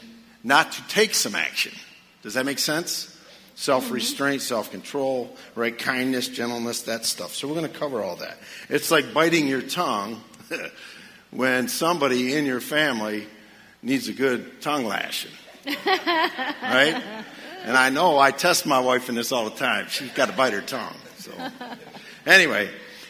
not 0.44 0.72
to 0.74 0.88
take 0.88 1.14
some 1.14 1.36
action. 1.36 1.74
Does 2.22 2.36
that 2.36 2.46
make 2.46 2.60
sense? 2.60 3.08
Self 3.56 3.92
restraint, 3.92 4.42
mm-hmm. 4.42 4.48
self 4.48 4.72
control, 4.72 5.36
right? 5.56 5.78
Kindness, 5.78 6.30
gentleness, 6.30 6.84
that 6.84 7.06
stuff. 7.06 7.34
So 7.36 7.48
we're 7.48 7.56
going 7.56 7.72
to 7.72 7.78
cover 7.78 8.02
all 8.02 8.16
that. 8.18 8.38
It's 8.70 8.90
like 8.90 9.14
biting 9.14 9.48
your 9.48 9.62
tongue 9.62 10.22
when 11.32 11.68
somebody 11.68 12.36
in 12.36 12.46
your 12.46 12.62
family 12.62 13.28
needs 13.84 14.08
a 14.08 14.14
good 14.14 14.62
tongue 14.62 14.86
lashing. 14.86 15.32
right? 15.86 17.24
And 17.64 17.78
I 17.78 17.90
know 17.90 18.18
I 18.18 18.32
test 18.32 18.66
my 18.66 18.80
wife 18.80 19.10
in 19.10 19.16
this 19.16 19.32
all 19.32 19.46
the 19.46 19.56
time. 19.56 19.88
She's 19.90 20.12
got 20.12 20.30
to 20.30 20.36
bite 20.36 20.54
her 20.54 20.62
tongue. 20.62 20.96
So, 21.18 21.32
anyway, 22.26 22.70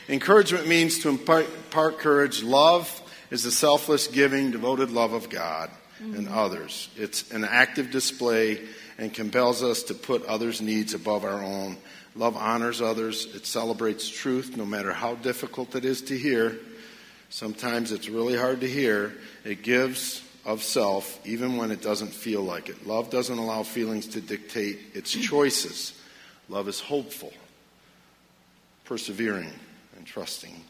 encouragement 0.10 0.68
means 0.68 1.00
to 1.00 1.10
impart, 1.10 1.46
impart 1.46 2.00
courage. 2.00 2.44
Love 2.44 3.02
is 3.30 3.44
the 3.44 3.52
selfless, 3.52 4.08
giving, 4.08 4.52
devoted 4.52 4.92
love 4.92 5.14
of 5.14 5.30
God 5.30 5.70
and 6.00 6.28
mm-hmm. 6.28 6.38
others. 6.38 6.90
It's 6.98 7.32
an 7.32 7.46
active 7.46 7.92
display 7.92 8.62
and 8.98 9.14
compels 9.14 9.64
us 9.64 9.84
to 9.84 9.94
put 9.94 10.26
others' 10.26 10.62
needs 10.62 10.94
above 10.94 11.24
our 11.24 11.44
own. 11.44 11.78
Love 12.16 12.36
honors 12.36 12.82
others. 12.82 13.34
It 13.34 13.46
celebrates 13.46 14.10
truth, 14.10 14.58
no 14.58 14.66
matter 14.66 14.92
how 14.92 15.16
difficult 15.16 15.76
it 15.76 15.86
is 15.86 16.02
to 16.04 16.18
hear. 16.18 16.58
Sometimes 17.30 17.94
it's 17.94 18.10
really 18.10 18.36
hard 18.36 18.60
to 18.62 18.70
hear. 18.70 19.14
It 19.46 19.64
gives 19.64 20.22
of 20.46 20.64
self, 20.64 21.20
even 21.26 21.58
when 21.58 21.72
it 21.72 21.82
doesn't 21.82 22.14
feel 22.14 22.42
like 22.42 22.70
it. 22.70 22.88
Love 22.88 23.10
doesn't 23.10 23.38
allow 23.38 23.64
feelings 23.64 24.08
to 24.08 24.22
dictate 24.22 24.80
its 24.94 25.12
choices. 25.12 25.94
Love 26.50 26.68
is 26.68 26.80
hopeful, 26.80 27.34
persevering, 28.86 29.52
and 29.96 30.06
trusting. 30.06 30.64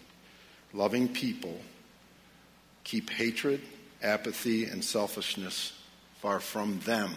loving 0.73 1.07
people 1.07 1.57
keep 2.83 3.09
hatred, 3.09 3.61
apathy, 4.01 4.65
and 4.65 4.83
selfishness 4.83 5.73
far 6.21 6.39
from 6.39 6.79
them 6.79 7.11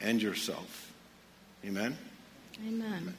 and 0.00 0.22
yourself. 0.22 0.92
Amen? 1.64 1.96
Amen. 2.66 3.14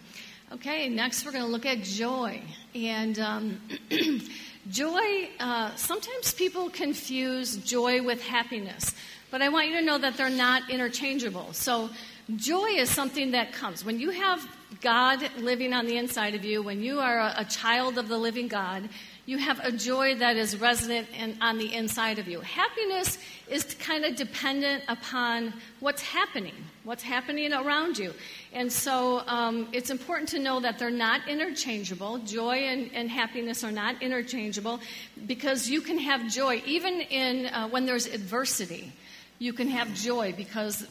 Okay, 0.52 0.90
next 0.90 1.26
we're 1.26 1.32
going 1.32 1.44
to 1.44 1.50
look 1.50 1.66
at 1.66 1.84
joy. 1.84 2.42
And 2.74 3.20
um, 3.20 3.62
joy, 4.70 5.30
uh, 5.40 5.76
sometimes 5.76 6.34
people 6.34 6.70
confuse 6.70 7.58
joy 7.58 8.02
with 8.02 8.22
happiness, 8.22 8.94
but 9.32 9.42
I 9.42 9.50
want 9.50 9.68
you 9.68 9.74
to 9.80 9.82
know 9.82 9.98
that 9.98 10.18
they're 10.18 10.30
not 10.30 10.70
interchangeable. 10.70 11.54
So, 11.54 11.90
joy 12.36 12.68
is 12.68 12.90
something 12.90 13.32
that 13.32 13.54
comes. 13.54 13.84
When 13.84 14.00
you 14.00 14.12
have 14.12 14.48
God 14.82 15.28
living 15.38 15.74
on 15.74 15.86
the 15.86 15.98
inside 15.98 16.36
of 16.36 16.46
you, 16.46 16.62
when 16.62 16.82
you 16.82 17.00
are 17.00 17.20
a, 17.20 17.34
a 17.38 17.46
child 17.46 17.98
of 17.98 18.08
the 18.08 18.18
living 18.18 18.48
God, 18.48 18.90
you 19.30 19.38
have 19.38 19.64
a 19.64 19.72
joy 19.72 20.16
that 20.16 20.38
is 20.38 20.60
resident 20.60 21.08
in, 21.16 21.38
on 21.40 21.60
the 21.60 21.72
inside 21.72 22.18
of 22.18 22.28
you. 22.28 22.40
Happiness 22.40 23.20
is 23.48 23.64
kind 23.76 24.04
of 24.04 24.16
dependent 24.16 24.84
upon 24.88 25.54
what's 25.82 26.02
happening, 26.02 26.56
what's 26.84 27.04
happening 27.04 27.54
around 27.54 27.96
you. 27.96 28.12
And 28.54 28.74
so 28.74 29.22
um, 29.28 29.68
it's 29.72 29.92
important 29.92 30.30
to 30.30 30.40
know 30.40 30.60
that 30.62 30.80
they're 30.80 30.90
not 30.90 31.28
interchangeable. 31.28 32.18
Joy 32.18 32.56
and, 32.56 32.90
and, 32.96 33.08
happiness 33.08 33.64
are 33.64 33.72
not 33.72 34.02
interchangeable 34.02 34.80
because 35.28 35.70
you 35.70 35.82
can 35.82 36.00
have 36.00 36.28
joy 36.28 36.64
even 36.66 37.00
in 37.02 37.46
uh, 37.54 37.68
when 37.68 37.86
there's 37.86 38.08
adversity. 38.08 38.92
You 39.38 39.54
can 39.54 39.68
have 39.68 39.94
joy 39.94 40.34
because 40.36 40.88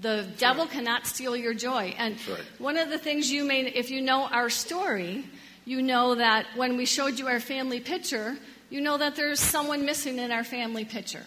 the 0.00 0.26
devil 0.38 0.66
cannot 0.66 1.06
steal 1.06 1.36
your 1.36 1.54
joy. 1.54 1.94
And 1.98 2.16
right. 2.28 2.40
one 2.58 2.76
of 2.76 2.90
the 2.90 2.98
things 2.98 3.30
you 3.30 3.44
may, 3.44 3.60
if 3.60 3.90
you 3.90 4.02
know 4.02 4.24
our 4.24 4.50
story, 4.50 5.24
you 5.66 5.82
know 5.82 6.14
that 6.14 6.46
when 6.54 6.76
we 6.76 6.86
showed 6.86 7.18
you 7.18 7.26
our 7.26 7.40
family 7.40 7.80
picture, 7.80 8.38
you 8.70 8.80
know 8.80 8.96
that 8.96 9.16
there's 9.16 9.40
someone 9.40 9.84
missing 9.84 10.18
in 10.18 10.30
our 10.30 10.44
family 10.44 10.84
picture. 10.84 11.24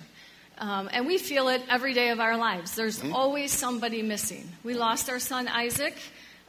Um, 0.58 0.90
and 0.92 1.06
we 1.06 1.18
feel 1.18 1.50
it 1.50 1.62
every 1.70 1.94
day 1.94 2.10
of 2.10 2.20
our 2.20 2.38
lives. 2.38 2.74
There's 2.74 3.00
mm-hmm. 3.00 3.14
always 3.14 3.52
somebody 3.52 4.02
missing. 4.02 4.50
We 4.64 4.74
lost 4.74 5.10
our 5.10 5.20
son 5.20 5.48
Isaac 5.48 5.96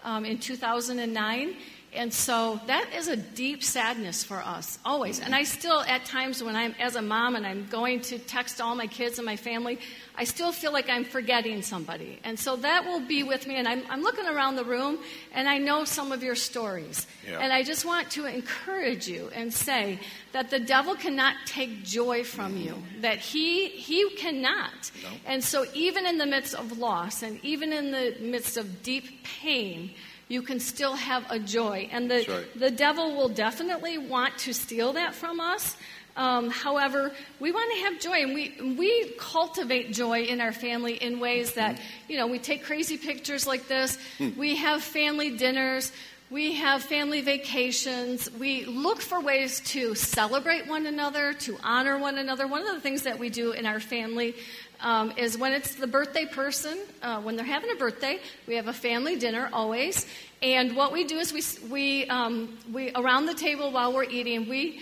um, 0.05 0.25
in 0.25 0.39
2009, 0.39 1.57
and 1.93 2.13
so 2.15 2.61
that 2.69 2.91
is 2.95 3.09
a 3.09 3.17
deep 3.17 3.65
sadness 3.65 4.23
for 4.23 4.37
us, 4.37 4.79
always. 4.85 5.19
And 5.19 5.35
I 5.35 5.43
still, 5.43 5.81
at 5.81 6.05
times 6.05 6.43
when 6.43 6.55
I'm, 6.55 6.73
as 6.79 6.95
a 6.95 7.03
mom 7.03 7.35
and 7.35 7.45
I'm 7.45 7.67
going 7.67 8.01
to 8.03 8.19
text 8.19 8.61
all 8.61 8.77
my 8.77 8.87
kids 8.87 9.19
and 9.19 9.27
my 9.27 9.37
family, 9.37 9.81
I 10.15 10.23
still 10.23 10.53
feel 10.53 10.73
like 10.73 10.89
I'm 10.89 11.05
forgetting 11.05 11.63
somebody. 11.63 12.21
And 12.23 12.39
so 12.39 12.55
that 12.57 12.85
will 12.85 13.01
be 13.01 13.25
with 13.25 13.47
me. 13.49 13.57
And 13.57 13.67
I'm, 13.67 13.83
I'm 13.91 14.03
looking 14.03 14.27
around 14.27 14.55
the 14.55 14.65
room 14.65 14.99
and 15.33 15.49
I 15.49 15.59
know 15.59 15.85
some 15.85 16.13
of 16.13 16.23
your 16.23 16.37
stories. 16.37 17.09
Yeah. 17.27 17.41
And 17.41 17.53
I 17.53 17.65
just 17.65 17.85
want 17.85 18.11
to 18.13 18.27
encourage 18.27 19.09
you 19.09 19.29
and 19.35 19.53
say 19.53 19.99
that 20.31 20.49
the 20.49 20.61
devil 20.61 20.95
cannot 20.95 21.35
take 21.45 21.83
joy 21.83 22.23
from 22.23 22.55
mm-hmm. 22.55 22.69
you, 22.69 22.83
that 23.01 23.19
he, 23.19 23.69
he 23.69 24.11
cannot. 24.11 24.93
No. 25.03 25.09
And 25.27 25.43
so 25.43 25.67
even 25.75 26.07
in 26.07 26.19
the 26.19 26.27
midst 26.27 26.55
of 26.55 26.79
loss 26.79 27.25
and 27.25 27.45
even 27.45 27.73
in 27.73 27.91
the 27.91 28.17
midst 28.21 28.57
of 28.57 28.85
deep 28.85 29.25
pain, 29.25 29.91
you 30.31 30.43
can 30.43 30.61
still 30.61 30.95
have 30.95 31.27
a 31.29 31.41
joy. 31.41 31.89
And 31.91 32.09
the, 32.09 32.25
right. 32.27 32.59
the 32.59 32.71
devil 32.71 33.17
will 33.17 33.29
definitely 33.29 33.99
want 33.99 34.39
to 34.39 34.55
steal 34.55 34.93
that 34.93 35.13
from 35.13 35.41
us. 35.41 35.77
Um, 36.17 36.51
however, 36.51 37.13
we 37.41 37.51
want 37.51 37.71
to 37.73 37.79
have 37.85 38.01
joy, 38.01 38.23
and 38.23 38.35
we, 38.35 38.77
we 38.79 39.13
cultivate 39.19 39.93
joy 39.93 40.23
in 40.23 40.41
our 40.41 40.53
family 40.53 40.95
in 40.95 41.19
ways 41.19 41.55
that, 41.55 41.81
you 42.09 42.17
know, 42.17 42.29
we 42.29 42.39
take 42.39 42.65
crazy 42.65 42.97
pictures 42.97 43.47
like 43.47 43.67
this, 43.67 43.99
hmm. 44.19 44.31
we 44.39 44.57
have 44.57 44.83
family 44.83 45.37
dinners, 45.37 45.93
we 46.31 46.55
have 46.55 46.85
family 46.85 47.23
vacations. 47.23 48.31
We 48.31 48.65
look 48.65 49.01
for 49.01 49.21
ways 49.21 49.61
to 49.73 49.97
celebrate 49.97 50.69
one 50.69 50.87
another, 50.87 51.33
to 51.33 51.59
honor 51.65 51.99
one 51.99 52.19
another. 52.19 52.47
One 52.47 52.65
of 52.65 52.73
the 52.73 52.81
things 52.81 53.03
that 53.03 53.19
we 53.19 53.31
do 53.31 53.51
in 53.51 53.67
our 53.67 53.81
family 53.81 54.37
um, 54.83 55.13
is 55.17 55.37
when 55.37 55.53
it's 55.53 55.75
the 55.75 55.87
birthday 55.87 56.27
person, 56.27 56.79
uh, 57.03 57.21
when 57.21 57.37
they're 57.37 57.45
having 57.45 57.71
a 57.71 57.77
birthday, 57.77 58.19
we 58.47 58.57
have 58.57 58.69
a 58.69 58.73
family 58.73 59.17
dinner 59.17 59.49
always. 59.53 60.07
And 60.43 60.75
what 60.75 60.93
we 60.93 61.05
do 61.05 61.19
is 61.19 61.33
we, 61.33 61.43
we, 61.69 62.07
um, 62.07 62.59
we 62.73 62.93
around 62.95 63.27
the 63.27 63.35
table 63.35 63.73
while 63.73 63.93
we're 63.93 64.05
eating, 64.05 64.49
we 64.49 64.81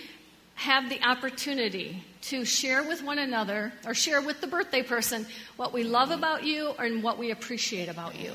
have 0.55 0.89
the 0.89 1.01
opportunity 1.07 2.03
to 2.21 2.43
share 2.43 2.83
with 2.83 3.01
one 3.01 3.17
another 3.17 3.71
or 3.85 3.93
share 3.93 4.21
with 4.21 4.41
the 4.41 4.47
birthday 4.47 4.83
person 4.83 5.25
what 5.55 5.71
we 5.71 5.83
love 5.83 6.11
about 6.11 6.43
you 6.43 6.71
and 6.79 7.01
what 7.01 7.17
we 7.17 7.31
appreciate 7.31 7.87
about 7.87 8.19
you. 8.19 8.33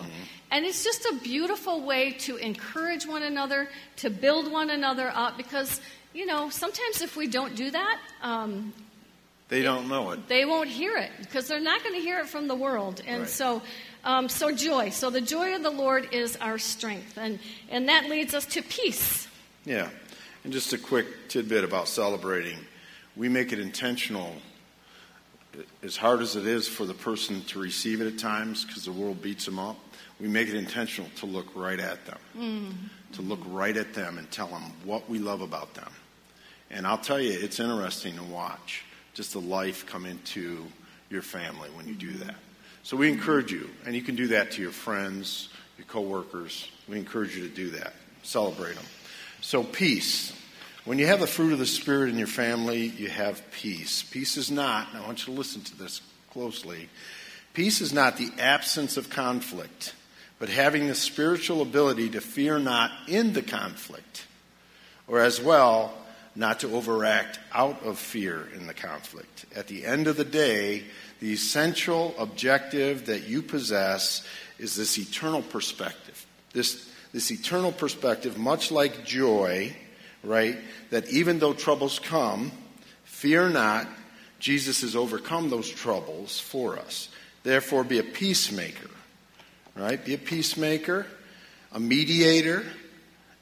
And 0.51 0.65
it's 0.65 0.85
just 0.85 1.05
a 1.05 1.17
beautiful 1.23 1.83
way 1.83 2.13
to 2.21 2.37
encourage 2.37 3.07
one 3.07 3.23
another, 3.23 3.69
to 3.97 4.09
build 4.09 4.51
one 4.51 4.71
another 4.71 5.13
up, 5.15 5.37
because, 5.37 5.81
you 6.15 6.25
know, 6.25 6.49
sometimes 6.49 7.03
if 7.03 7.17
we 7.17 7.27
don't 7.27 7.57
do 7.57 7.71
that, 7.71 8.01
um, 8.23 8.73
they 9.49 9.63
don't 9.63 9.89
know 9.89 10.11
it. 10.13 10.27
They 10.29 10.45
won't 10.45 10.69
hear 10.69 10.97
it 10.97 11.11
because 11.21 11.49
they're 11.49 11.61
not 11.61 11.83
going 11.83 11.95
to 11.95 12.01
hear 12.01 12.19
it 12.19 12.29
from 12.29 12.49
the 12.49 12.55
world. 12.55 13.03
And 13.07 13.21
right. 13.21 13.29
so, 13.29 13.63
um, 14.03 14.29
so 14.29 14.55
joy. 14.55 14.91
So 14.91 15.11
the 15.11 15.21
joy 15.21 15.55
of 15.55 15.63
the 15.63 15.71
Lord 15.71 16.09
is 16.13 16.37
our 16.37 16.59
strength, 16.59 17.19
and 17.19 17.39
and 17.69 17.89
that 17.89 18.09
leads 18.09 18.35
us 18.35 18.47
to 18.47 18.63
peace. 18.63 19.29
Yeah, 19.65 19.89
and 20.45 20.53
just 20.53 20.73
a 20.73 20.79
quick 20.79 21.29
tidbit 21.29 21.65
about 21.65 21.89
celebrating. 21.89 22.59
We 23.17 23.29
make 23.29 23.53
it 23.53 23.59
intentional. 23.59 24.35
As 25.85 25.97
hard 25.97 26.21
as 26.21 26.35
it 26.35 26.47
is 26.47 26.67
for 26.67 26.85
the 26.85 26.95
person 26.95 27.43
to 27.43 27.61
receive 27.61 28.01
it 28.01 28.13
at 28.13 28.19
times, 28.19 28.65
because 28.65 28.85
the 28.85 28.93
world 28.93 29.23
beats 29.23 29.45
them 29.45 29.61
up, 29.61 29.77
we 30.21 30.27
make 30.27 30.49
it 30.49 30.57
intentional 30.57 31.09
to 31.17 31.27
look 31.27 31.47
right 31.55 31.79
at 31.79 32.05
them, 32.07 32.19
mm. 32.37 32.73
to 33.15 33.23
look 33.23 33.39
right 33.47 33.77
at 33.77 33.95
them 33.95 34.19
and 34.19 34.29
tell 34.33 34.49
them 34.49 34.63
what 34.83 35.09
we 35.09 35.21
love 35.21 35.43
about 35.43 35.75
them. 35.75 35.93
And 36.73 36.89
I'll 36.89 36.99
tell 36.99 37.21
you, 37.21 37.39
it's 37.41 37.61
interesting 37.61 38.17
to 38.17 38.25
watch 38.25 38.83
just 39.15 39.33
the 39.33 39.41
life 39.41 39.87
come 39.87 40.05
into 40.05 40.67
your 41.09 41.23
family 41.23 41.71
when 41.71 41.89
you 41.89 41.95
do 41.95 42.13
that. 42.13 42.35
So 42.83 42.97
we 42.97 43.09
encourage 43.11 43.51
you, 43.51 43.71
and 43.87 43.95
you 43.95 44.03
can 44.03 44.15
do 44.17 44.27
that 44.29 44.51
to 44.53 44.63
your 44.63 44.73
friends, 44.73 45.49
your 45.79 45.87
coworkers. 45.87 46.71
We 46.87 46.99
encourage 46.99 47.35
you 47.35 47.49
to 47.49 47.55
do 47.55 47.71
that. 47.71 47.95
Celebrate 48.23 48.75
them. 48.75 48.85
So 49.41 49.63
peace. 49.63 50.33
When 50.85 50.99
you 50.99 51.07
have 51.07 51.21
the 51.21 51.27
fruit 51.27 51.55
of 51.55 51.59
the 51.59 51.65
Spirit 51.65 52.11
in 52.11 52.19
your 52.19 52.27
family, 52.27 52.89
you 52.89 53.09
have 53.09 53.43
peace. 53.53 54.03
Peace 54.03 54.37
is 54.37 54.51
not, 54.51 54.89
I 54.95 55.01
want 55.01 55.27
you 55.27 55.33
to 55.33 55.39
listen 55.39 55.63
to 55.63 55.79
this 55.79 56.03
closely. 56.31 56.91
Peace 57.55 57.81
is 57.81 57.93
not 57.93 58.19
the 58.19 58.31
absence 58.39 58.99
of 58.99 59.09
conflict, 59.09 59.95
but 60.39 60.51
having 60.51 60.87
the 60.87 60.95
spiritual 60.95 61.63
ability 61.63 62.11
to 62.11 62.21
fear 62.21 62.59
not 62.59 62.91
in 63.09 63.33
the 63.33 63.41
conflict, 63.41 64.27
or 65.07 65.21
as 65.21 65.41
well, 65.41 65.95
not 66.37 66.61
to 66.61 66.75
overact 66.75 67.39
out 67.53 67.83
of 67.85 67.99
fear 67.99 68.49
in 68.55 68.67
the 68.67 68.75
conflict. 68.75 69.47
At 69.55 69.69
the 69.69 69.85
end 69.87 70.07
of 70.07 70.17
the 70.17 70.25
day, 70.25 70.85
the 71.21 71.33
essential 71.33 72.15
objective 72.19 73.07
that 73.07 73.29
you 73.29 73.43
possess 73.43 74.27
is 74.59 74.75
this 74.75 74.99
eternal 74.99 75.43
perspective. 75.43 76.27
This, 76.53 76.91
this 77.13 77.31
eternal 77.31 77.73
perspective, 77.73 78.39
much 78.39 78.71
like 78.71 79.05
joy, 79.05 79.77
right? 80.23 80.59
That 80.91 81.09
even 81.11 81.39
though 81.39 81.53
troubles 81.53 81.99
come, 81.99 82.53
fear 83.05 83.49
not, 83.49 83.87
Jesus 84.39 84.83
has 84.83 84.97
overcome 84.97 85.51
those 85.51 85.71
troubles 85.71 86.39
for 86.39 86.79
us. 86.79 87.09
Therefore, 87.45 87.85
be 87.85 87.99
a 87.99 88.05
peacemaker, 88.05 88.91
right? 89.77 90.05
Be 90.05 90.15
a 90.15 90.19
peacemaker, 90.19 91.07
a 91.73 91.81
mediator, 91.81 92.65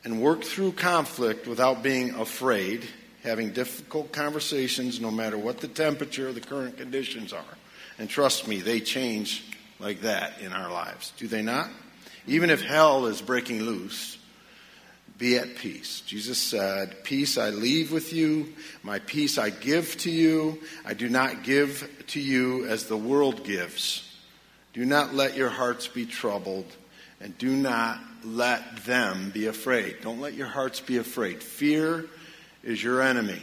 and 0.04 0.20
work 0.20 0.42
through 0.42 0.72
conflict 0.72 1.46
without 1.46 1.82
being 1.82 2.10
afraid, 2.14 2.86
having 3.22 3.52
difficult 3.52 4.12
conversations 4.12 5.00
no 5.00 5.10
matter 5.10 5.38
what 5.38 5.58
the 5.58 5.68
temperature 5.68 6.28
or 6.28 6.32
the 6.32 6.40
current 6.40 6.76
conditions 6.76 7.32
are. 7.32 7.44
And 7.98 8.08
trust 8.08 8.48
me, 8.48 8.60
they 8.60 8.80
change 8.80 9.44
like 9.78 10.00
that 10.02 10.40
in 10.40 10.52
our 10.52 10.70
lives. 10.70 11.12
Do 11.16 11.28
they 11.28 11.42
not? 11.42 11.70
Even 12.26 12.50
if 12.50 12.62
hell 12.62 13.06
is 13.06 13.20
breaking 13.20 13.62
loose, 13.62 14.18
be 15.18 15.36
at 15.36 15.56
peace. 15.56 16.00
Jesus 16.00 16.38
said, 16.38 17.04
Peace 17.04 17.38
I 17.38 17.50
leave 17.50 17.92
with 17.92 18.12
you, 18.12 18.54
my 18.82 18.98
peace 18.98 19.38
I 19.38 19.50
give 19.50 19.96
to 19.98 20.10
you. 20.10 20.58
I 20.84 20.94
do 20.94 21.08
not 21.08 21.44
give 21.44 21.88
to 22.08 22.20
you 22.20 22.66
as 22.66 22.86
the 22.86 22.96
world 22.96 23.44
gives. 23.44 24.08
Do 24.72 24.84
not 24.84 25.14
let 25.14 25.36
your 25.36 25.50
hearts 25.50 25.86
be 25.86 26.06
troubled, 26.06 26.66
and 27.22 27.36
do 27.38 27.56
not 27.56 28.00
let 28.24 28.84
them 28.84 29.30
be 29.32 29.46
afraid. 29.46 29.96
Don't 30.02 30.20
let 30.20 30.34
your 30.34 30.48
hearts 30.48 30.80
be 30.80 30.98
afraid. 30.98 31.42
Fear 31.42 32.06
is 32.62 32.82
your 32.82 33.00
enemy. 33.00 33.40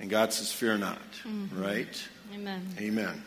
And 0.00 0.08
God 0.08 0.32
says, 0.32 0.52
Fear 0.52 0.78
not. 0.78 0.98
Mm-hmm. 1.24 1.62
Right? 1.62 2.08
Amen. 2.34 2.66
Amen. 2.78 3.22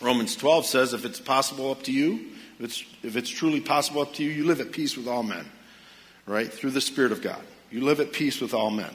Romans 0.00 0.36
12 0.36 0.66
says, 0.66 0.92
If 0.92 1.04
it's 1.04 1.20
possible 1.20 1.70
up 1.70 1.82
to 1.84 1.92
you, 1.92 2.32
if 2.58 2.64
it's, 2.64 2.84
if 3.02 3.16
it's 3.16 3.30
truly 3.30 3.60
possible 3.60 4.02
up 4.02 4.12
to 4.14 4.24
you, 4.24 4.30
you 4.30 4.44
live 4.44 4.60
at 4.60 4.72
peace 4.72 4.96
with 4.96 5.08
all 5.08 5.22
men. 5.22 5.46
Right? 6.26 6.52
Through 6.52 6.70
the 6.70 6.80
Spirit 6.80 7.12
of 7.12 7.22
God. 7.22 7.42
You 7.70 7.84
live 7.84 8.00
at 8.00 8.12
peace 8.12 8.40
with 8.40 8.54
all 8.54 8.70
men. 8.70 8.94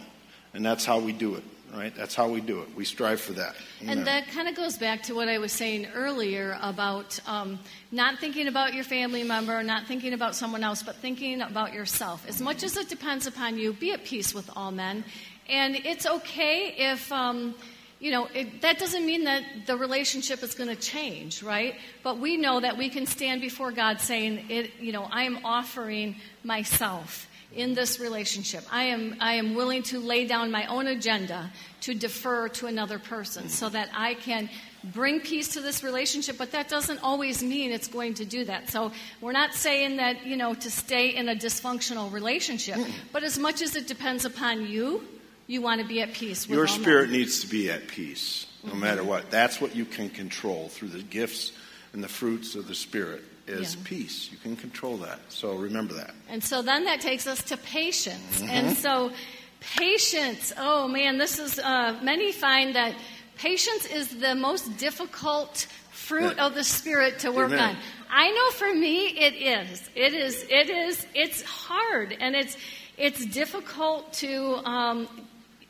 And 0.53 0.65
that's 0.65 0.85
how 0.85 0.99
we 0.99 1.11
do 1.11 1.35
it 1.35 1.43
right? 1.75 1.93
That's 1.95 2.15
how 2.15 2.29
we 2.29 2.41
do 2.41 2.61
it. 2.61 2.75
We 2.75 2.85
strive 2.85 3.19
for 3.19 3.33
that. 3.33 3.55
Amen. 3.81 3.97
And 3.97 4.07
that 4.07 4.27
kind 4.27 4.47
of 4.47 4.55
goes 4.55 4.77
back 4.77 5.03
to 5.03 5.15
what 5.15 5.27
I 5.27 5.37
was 5.37 5.51
saying 5.51 5.87
earlier 5.93 6.57
about 6.61 7.19
um, 7.27 7.59
not 7.91 8.19
thinking 8.19 8.47
about 8.47 8.73
your 8.73 8.83
family 8.83 9.23
member, 9.23 9.61
not 9.63 9.85
thinking 9.85 10.13
about 10.13 10.35
someone 10.35 10.63
else, 10.63 10.83
but 10.83 10.95
thinking 10.97 11.41
about 11.41 11.73
yourself. 11.73 12.25
As 12.27 12.41
much 12.41 12.63
as 12.63 12.77
it 12.77 12.89
depends 12.89 13.27
upon 13.27 13.57
you, 13.57 13.73
be 13.73 13.91
at 13.91 14.03
peace 14.05 14.33
with 14.33 14.49
all 14.55 14.71
men. 14.71 15.03
And 15.47 15.75
it's 15.75 16.05
okay 16.05 16.73
if, 16.77 17.11
um, 17.11 17.53
you 17.99 18.11
know, 18.11 18.27
it, 18.33 18.61
that 18.61 18.79
doesn't 18.79 19.05
mean 19.05 19.25
that 19.25 19.43
the 19.67 19.77
relationship 19.77 20.43
is 20.43 20.55
going 20.55 20.69
to 20.69 20.75
change, 20.75 21.43
right? 21.43 21.75
But 22.03 22.19
we 22.19 22.37
know 22.37 22.59
that 22.59 22.77
we 22.77 22.89
can 22.89 23.05
stand 23.05 23.41
before 23.41 23.71
God 23.71 24.01
saying, 24.01 24.45
it, 24.49 24.71
you 24.79 24.91
know, 24.91 25.07
I 25.11 25.23
am 25.23 25.45
offering 25.45 26.15
myself 26.43 27.27
in 27.55 27.73
this 27.73 27.99
relationship. 27.99 28.63
I 28.71 28.83
am, 28.83 29.15
I 29.19 29.33
am 29.35 29.55
willing 29.55 29.81
to 29.83 29.99
lay 29.99 30.25
down 30.27 30.51
my 30.51 30.65
own 30.67 30.87
agenda 30.87 31.49
to 31.81 31.93
defer 31.93 32.49
to 32.49 32.67
another 32.67 32.99
person 32.99 33.47
so 33.49 33.69
that 33.69 33.89
I 33.95 34.15
can 34.15 34.49
bring 34.93 35.19
peace 35.21 35.47
to 35.53 35.61
this 35.61 35.83
relationship, 35.83 36.37
but 36.37 36.51
that 36.51 36.67
doesn't 36.69 36.99
always 37.01 37.41
mean 37.41 37.71
it's 37.71 37.87
going 37.87 38.13
to 38.15 38.25
do 38.25 38.45
that. 38.45 38.69
So 38.69 38.91
we're 39.21 39.31
not 39.31 39.53
saying 39.53 39.97
that, 39.97 40.25
you 40.25 40.35
know, 40.35 40.53
to 40.53 40.69
stay 40.69 41.15
in 41.15 41.29
a 41.29 41.35
dysfunctional 41.35 42.11
relationship, 42.11 42.77
but 43.11 43.23
as 43.23 43.39
much 43.39 43.61
as 43.61 43.75
it 43.75 43.87
depends 43.87 44.25
upon 44.25 44.67
you, 44.67 45.03
you 45.47 45.61
want 45.61 45.79
to 45.81 45.87
be 45.87 46.01
at 46.01 46.13
peace 46.13 46.47
with 46.47 46.57
Your 46.57 46.67
spirit 46.67 47.09
men. 47.09 47.19
needs 47.19 47.39
to 47.41 47.47
be 47.47 47.69
at 47.71 47.87
peace, 47.87 48.45
no 48.63 48.71
Mm-hmm. 48.71 48.79
matter 48.79 49.03
what. 49.03 49.29
That's 49.31 49.61
what 49.61 49.75
you 49.75 49.85
can 49.85 50.09
control 50.09 50.69
through 50.69 50.89
the 50.89 51.03
gifts 51.03 51.51
and 51.93 52.03
the 52.03 52.07
fruits 52.07 52.55
of 52.55 52.67
the 52.67 52.73
Spirit 52.75 53.23
is 53.47 53.75
Yeah. 53.75 53.81
peace. 53.83 54.29
You 54.31 54.37
can 54.37 54.55
control 54.55 54.97
that. 54.97 55.19
So 55.29 55.53
remember 55.53 55.93
that. 55.95 56.13
And 56.29 56.43
so 56.43 56.61
then 56.61 56.85
that 56.85 57.01
takes 57.01 57.27
us 57.27 57.43
to 57.43 57.57
patience. 57.57 58.41
Mm-hmm. 58.41 58.49
And 58.49 58.77
so 58.77 59.11
patience, 59.59 60.53
oh 60.57 60.87
man, 60.87 61.17
this 61.17 61.39
is, 61.39 61.59
uh, 61.59 61.99
many 62.01 62.31
find 62.31 62.75
that 62.75 62.95
patience 63.37 63.85
is 63.85 64.07
the 64.19 64.35
most 64.35 64.77
difficult 64.77 65.67
fruit 65.91 66.35
Yeah. 66.37 66.45
of 66.45 66.55
the 66.55 66.63
Spirit 66.63 67.19
to 67.19 67.31
work 67.31 67.51
Amen. 67.51 67.75
on. 67.75 67.77
I 68.09 68.31
know 68.31 68.51
for 68.51 68.73
me 68.73 69.07
it 69.07 69.33
is. 69.33 69.89
It 69.95 70.13
is, 70.13 70.45
it 70.49 70.69
is, 70.69 71.05
it's 71.13 71.41
hard 71.41 72.15
and 72.19 72.35
it's, 72.35 72.57
it's 72.97 73.25
difficult 73.25 74.13
to, 74.13 74.57
um, 74.65 75.07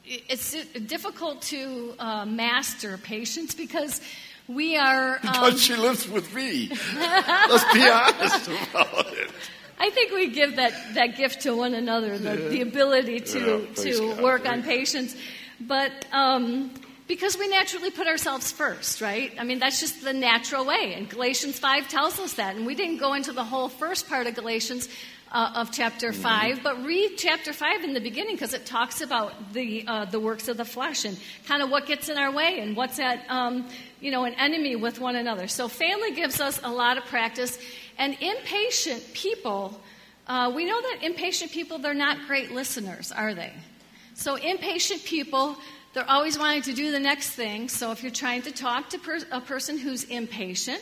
it's 0.05 0.55
difficult 0.85 1.41
to 1.43 1.95
uh, 1.97 2.25
master 2.25 2.97
patience 2.97 3.55
because 3.55 4.01
we 4.47 4.77
are. 4.77 5.19
Um, 5.23 5.41
But 5.41 5.57
she 5.59 5.75
lives 5.75 6.07
with 6.07 6.33
me. 6.33 6.69
Let's 6.95 7.73
be 7.73 7.87
honest 7.87 8.47
about 8.47 9.13
it. 9.13 9.31
I 9.79 9.89
think 9.89 10.13
we 10.13 10.29
give 10.29 10.55
that, 10.55 10.73
that 10.95 11.17
gift 11.17 11.41
to 11.41 11.55
one 11.55 11.73
another, 11.73 12.17
the, 12.17 12.35
the 12.49 12.61
ability 12.61 13.19
to, 13.21 13.67
Yeah, 13.67 13.83
to 13.83 13.99
God. 14.15 14.23
work 14.23 14.47
on 14.47 14.63
patience. 14.63 15.15
But 15.59 15.91
um, 16.13 16.71
because 17.07 17.37
we 17.37 17.47
naturally 17.49 17.91
put 17.91 18.07
ourselves 18.07 18.51
first, 18.51 19.01
right? 19.01 19.33
I 19.37 19.43
mean, 19.43 19.59
that's 19.59 19.79
just 19.79 20.03
the 20.03 20.13
natural 20.13 20.65
way. 20.65 20.93
And 20.95 21.09
Galatians 21.09 21.59
5 21.59 21.87
tells 21.89 22.19
us 22.19 22.33
that. 22.33 22.55
And 22.55 22.65
we 22.65 22.73
didn't 22.75 22.97
go 22.97 23.13
into 23.13 23.33
the 23.33 23.43
whole 23.43 23.69
first 23.69 24.07
part 24.07 24.27
of 24.27 24.35
Galatians 24.35 24.87
uh, 25.31 25.53
of 25.55 25.71
chapter 25.71 26.11
Mm-hmm. 26.11 26.21
5, 26.21 26.63
but 26.63 26.83
read 26.83 27.15
chapter 27.17 27.53
5 27.53 27.83
in 27.83 27.93
the 27.93 27.99
beginning 27.99 28.35
because 28.35 28.53
it 28.53 28.65
talks 28.65 29.01
about 29.01 29.53
the, 29.53 29.83
uh, 29.87 30.05
the 30.05 30.19
works 30.19 30.47
of 30.47 30.57
the 30.57 30.65
flesh 30.65 31.05
and 31.05 31.17
kind 31.47 31.61
of 31.61 31.69
what 31.69 31.85
gets 31.85 32.09
in 32.09 32.17
our 32.17 32.31
way 32.31 32.59
and 32.59 32.75
what's 32.75 32.99
at, 32.99 33.29
um, 33.29 33.67
you 33.99 34.11
know, 34.11 34.23
an 34.25 34.33
enemy 34.35 34.75
with 34.75 34.99
one 34.99 35.15
another. 35.15 35.47
So 35.47 35.67
family 35.67 36.11
gives 36.11 36.39
us 36.39 36.59
a 36.63 36.69
lot 36.69 36.97
of 36.97 37.05
practice. 37.05 37.57
And 37.97 38.15
impatient 38.21 39.03
people, 39.13 39.79
uh, 40.27 40.51
we 40.53 40.65
know 40.65 40.79
that 40.81 40.99
impatient 41.03 41.51
people, 41.51 41.77
they're 41.79 41.93
not 41.93 42.27
great 42.27 42.51
listeners, 42.51 43.11
are 43.11 43.33
they? 43.33 43.53
So 44.13 44.35
impatient 44.35 45.03
people, 45.03 45.57
they're 45.93 46.09
always 46.09 46.37
wanting 46.37 46.61
to 46.63 46.73
do 46.73 46.91
the 46.91 46.99
next 46.99 47.31
thing. 47.31 47.69
So 47.69 47.91
if 47.91 48.03
you're 48.03 48.11
trying 48.11 48.41
to 48.43 48.51
talk 48.51 48.89
to 48.89 48.99
per- 48.99 49.19
a 49.31 49.41
person 49.41 49.77
who's 49.77 50.03
impatient, 50.05 50.81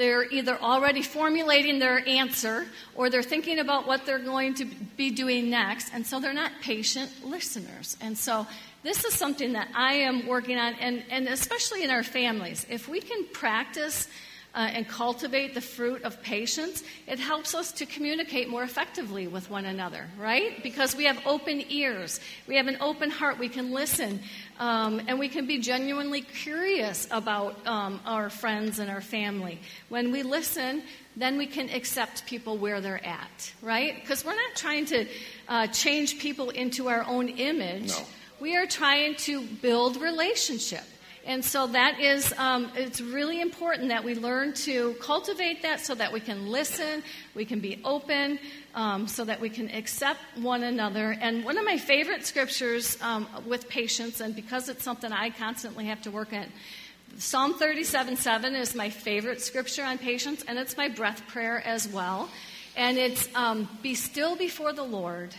they're 0.00 0.24
either 0.32 0.58
already 0.62 1.02
formulating 1.02 1.78
their 1.78 2.02
answer 2.08 2.66
or 2.94 3.10
they're 3.10 3.22
thinking 3.22 3.58
about 3.58 3.86
what 3.86 4.06
they're 4.06 4.18
going 4.18 4.54
to 4.54 4.64
be 4.96 5.10
doing 5.10 5.50
next. 5.50 5.92
And 5.92 6.06
so 6.06 6.18
they're 6.20 6.32
not 6.32 6.52
patient 6.62 7.10
listeners. 7.22 7.98
And 8.00 8.16
so 8.16 8.46
this 8.82 9.04
is 9.04 9.12
something 9.12 9.52
that 9.52 9.68
I 9.74 9.92
am 9.92 10.26
working 10.26 10.56
on, 10.56 10.72
and, 10.80 11.04
and 11.10 11.28
especially 11.28 11.84
in 11.84 11.90
our 11.90 12.02
families. 12.02 12.64
If 12.70 12.88
we 12.88 13.02
can 13.02 13.26
practice 13.26 14.08
uh, 14.54 14.68
and 14.72 14.88
cultivate 14.88 15.54
the 15.54 15.60
fruit 15.60 16.02
of 16.02 16.20
patience, 16.22 16.82
it 17.06 17.18
helps 17.18 17.54
us 17.54 17.72
to 17.72 17.86
communicate 17.86 18.48
more 18.48 18.62
effectively 18.62 19.26
with 19.28 19.48
one 19.50 19.64
another, 19.64 20.08
right? 20.18 20.62
Because 20.62 20.96
we 20.96 21.04
have 21.04 21.18
open 21.24 21.62
ears, 21.70 22.20
we 22.48 22.56
have 22.56 22.66
an 22.66 22.76
open 22.80 23.10
heart, 23.10 23.38
we 23.38 23.48
can 23.48 23.72
listen, 23.72 24.20
um, 24.58 25.00
and 25.06 25.18
we 25.18 25.28
can 25.28 25.46
be 25.46 25.58
genuinely 25.58 26.22
curious 26.22 27.06
about 27.10 27.64
um, 27.66 28.00
our 28.04 28.28
friends 28.28 28.78
and 28.78 28.90
our 28.90 29.00
family. 29.00 29.60
When 29.88 30.10
we 30.10 30.22
listen, 30.22 30.82
then 31.16 31.38
we 31.38 31.46
can 31.46 31.70
accept 31.70 32.26
people 32.26 32.58
where 32.58 32.80
they're 32.80 33.04
at, 33.04 33.52
right? 33.62 34.00
Because 34.00 34.24
we're 34.24 34.34
not 34.34 34.56
trying 34.56 34.86
to 34.86 35.06
uh, 35.48 35.66
change 35.68 36.18
people 36.18 36.50
into 36.50 36.88
our 36.88 37.04
own 37.04 37.28
image. 37.28 37.88
No. 37.88 38.04
We 38.40 38.56
are 38.56 38.66
trying 38.66 39.16
to 39.16 39.42
build 39.42 40.00
relationship. 40.00 40.82
And 41.26 41.44
so 41.44 41.66
that 41.68 42.00
is, 42.00 42.32
um, 42.38 42.72
it's 42.74 43.00
really 43.00 43.40
important 43.40 43.88
that 43.88 44.02
we 44.02 44.14
learn 44.14 44.54
to 44.54 44.94
cultivate 44.94 45.62
that 45.62 45.80
so 45.80 45.94
that 45.94 46.12
we 46.12 46.20
can 46.20 46.48
listen, 46.48 47.02
we 47.34 47.44
can 47.44 47.60
be 47.60 47.80
open, 47.84 48.38
um, 48.74 49.06
so 49.06 49.24
that 49.24 49.40
we 49.40 49.50
can 49.50 49.70
accept 49.70 50.20
one 50.36 50.62
another. 50.62 51.16
And 51.20 51.44
one 51.44 51.58
of 51.58 51.64
my 51.64 51.76
favorite 51.76 52.24
scriptures 52.24 52.96
um, 53.02 53.28
with 53.46 53.68
patience, 53.68 54.20
and 54.20 54.34
because 54.34 54.68
it's 54.68 54.82
something 54.82 55.12
I 55.12 55.30
constantly 55.30 55.86
have 55.86 56.00
to 56.02 56.10
work 56.10 56.32
at, 56.32 56.48
Psalm 57.18 57.54
37 57.54 58.16
7 58.16 58.54
is 58.54 58.74
my 58.74 58.88
favorite 58.88 59.40
scripture 59.40 59.84
on 59.84 59.98
patience, 59.98 60.44
and 60.46 60.58
it's 60.58 60.76
my 60.76 60.88
breath 60.88 61.26
prayer 61.28 61.60
as 61.66 61.88
well. 61.88 62.28
And 62.76 62.96
it's 62.96 63.28
um, 63.34 63.68
be 63.82 63.94
still 63.94 64.36
before 64.36 64.72
the 64.72 64.84
Lord 64.84 65.34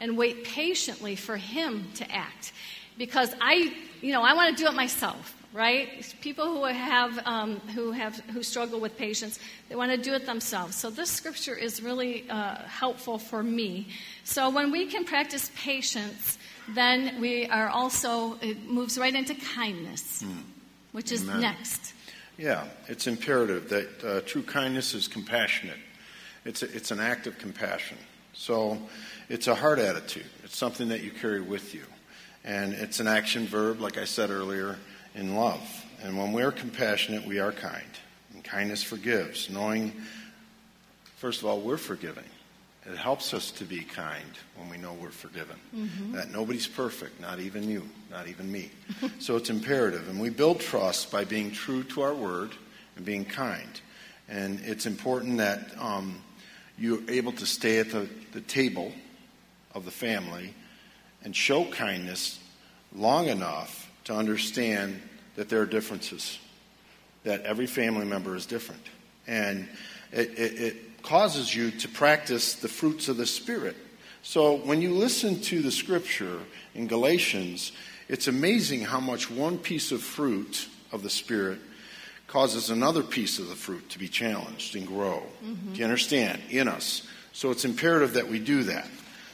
and 0.00 0.18
wait 0.18 0.44
patiently 0.44 1.14
for 1.14 1.36
Him 1.36 1.86
to 1.94 2.10
act. 2.12 2.52
Because 2.98 3.32
I, 3.40 3.72
you 4.02 4.12
know, 4.12 4.22
I 4.22 4.34
want 4.34 4.56
to 4.56 4.62
do 4.62 4.68
it 4.68 4.74
myself, 4.74 5.34
right? 5.54 6.14
People 6.20 6.44
who 6.46 6.64
have, 6.64 7.18
um, 7.24 7.60
who 7.74 7.92
have, 7.92 8.18
who 8.34 8.42
struggle 8.42 8.80
with 8.80 8.98
patience, 8.98 9.38
they 9.68 9.76
want 9.76 9.92
to 9.92 9.96
do 9.96 10.12
it 10.12 10.26
themselves. 10.26 10.74
So 10.76 10.90
this 10.90 11.08
scripture 11.08 11.54
is 11.54 11.80
really 11.80 12.28
uh, 12.28 12.56
helpful 12.66 13.18
for 13.18 13.42
me. 13.42 13.88
So 14.24 14.50
when 14.50 14.72
we 14.72 14.86
can 14.86 15.04
practice 15.04 15.50
patience, 15.56 16.36
then 16.68 17.20
we 17.20 17.46
are 17.46 17.68
also, 17.68 18.38
it 18.40 18.68
moves 18.68 18.98
right 18.98 19.14
into 19.14 19.34
kindness, 19.34 20.24
which 20.90 21.12
is 21.12 21.22
Amen. 21.22 21.40
next. 21.40 21.94
Yeah, 22.38 22.66
it's 22.88 23.06
imperative 23.06 23.68
that 23.68 24.04
uh, 24.04 24.20
true 24.26 24.42
kindness 24.42 24.94
is 24.94 25.06
compassionate. 25.06 25.78
It's, 26.44 26.62
a, 26.62 26.76
it's 26.76 26.90
an 26.90 26.98
act 26.98 27.28
of 27.28 27.38
compassion. 27.38 27.98
So 28.32 28.78
it's 29.28 29.46
a 29.46 29.54
heart 29.54 29.78
attitude. 29.78 30.26
It's 30.42 30.56
something 30.56 30.88
that 30.88 31.02
you 31.02 31.12
carry 31.12 31.40
with 31.40 31.72
you. 31.72 31.84
And 32.44 32.72
it's 32.72 33.00
an 33.00 33.06
action 33.06 33.46
verb, 33.46 33.80
like 33.80 33.98
I 33.98 34.04
said 34.04 34.30
earlier, 34.30 34.78
in 35.14 35.36
love. 35.36 35.62
And 36.02 36.18
when 36.18 36.32
we're 36.32 36.52
compassionate, 36.52 37.24
we 37.26 37.38
are 37.38 37.52
kind. 37.52 37.86
And 38.34 38.42
kindness 38.42 38.82
forgives, 38.82 39.48
knowing, 39.48 39.92
first 41.16 41.40
of 41.40 41.46
all, 41.46 41.60
we're 41.60 41.76
forgiving. 41.76 42.24
It 42.84 42.96
helps 42.96 43.32
us 43.32 43.52
to 43.52 43.64
be 43.64 43.82
kind 43.82 44.26
when 44.56 44.68
we 44.68 44.76
know 44.76 44.92
we're 44.94 45.10
forgiven. 45.10 45.56
That 46.14 46.32
nobody's 46.32 46.66
perfect, 46.66 47.20
not 47.20 47.38
even 47.38 47.68
you, 47.68 47.88
not 48.10 48.26
even 48.26 48.50
me. 48.50 48.70
so 49.20 49.36
it's 49.36 49.50
imperative. 49.50 50.08
And 50.08 50.20
we 50.20 50.30
build 50.30 50.58
trust 50.58 51.12
by 51.12 51.24
being 51.24 51.52
true 51.52 51.84
to 51.84 52.02
our 52.02 52.14
word 52.14 52.50
and 52.96 53.04
being 53.04 53.24
kind. 53.24 53.80
And 54.28 54.60
it's 54.64 54.86
important 54.86 55.38
that 55.38 55.70
um, 55.78 56.20
you're 56.76 57.08
able 57.08 57.32
to 57.32 57.46
stay 57.46 57.78
at 57.78 57.90
the, 57.90 58.08
the 58.32 58.40
table 58.40 58.90
of 59.74 59.84
the 59.84 59.92
family 59.92 60.52
and 61.24 61.34
show 61.34 61.64
kindness 61.64 62.38
long 62.94 63.28
enough 63.28 63.90
to 64.04 64.14
understand 64.14 65.00
that 65.36 65.48
there 65.48 65.60
are 65.60 65.66
differences, 65.66 66.38
that 67.24 67.42
every 67.42 67.66
family 67.66 68.04
member 68.04 68.36
is 68.36 68.46
different. 68.46 68.82
And 69.26 69.68
it, 70.12 70.38
it, 70.38 70.60
it 70.60 71.02
causes 71.02 71.54
you 71.54 71.70
to 71.70 71.88
practice 71.88 72.54
the 72.54 72.68
fruits 72.68 73.08
of 73.08 73.16
the 73.16 73.26
Spirit. 73.26 73.76
So 74.22 74.56
when 74.56 74.82
you 74.82 74.92
listen 74.92 75.40
to 75.42 75.62
the 75.62 75.70
scripture 75.70 76.38
in 76.74 76.86
Galatians, 76.86 77.72
it's 78.08 78.28
amazing 78.28 78.82
how 78.82 79.00
much 79.00 79.30
one 79.30 79.58
piece 79.58 79.90
of 79.92 80.02
fruit 80.02 80.68
of 80.92 81.02
the 81.02 81.10
Spirit 81.10 81.58
causes 82.26 82.70
another 82.70 83.02
piece 83.02 83.38
of 83.38 83.48
the 83.48 83.54
fruit 83.54 83.88
to 83.90 83.98
be 83.98 84.08
challenged 84.08 84.76
and 84.76 84.86
grow. 84.86 85.22
Mm-hmm. 85.44 85.72
Do 85.72 85.78
you 85.78 85.84
understand? 85.84 86.40
In 86.50 86.68
us. 86.68 87.06
So 87.32 87.50
it's 87.50 87.64
imperative 87.64 88.14
that 88.14 88.28
we 88.28 88.38
do 88.38 88.64
that. 88.64 88.88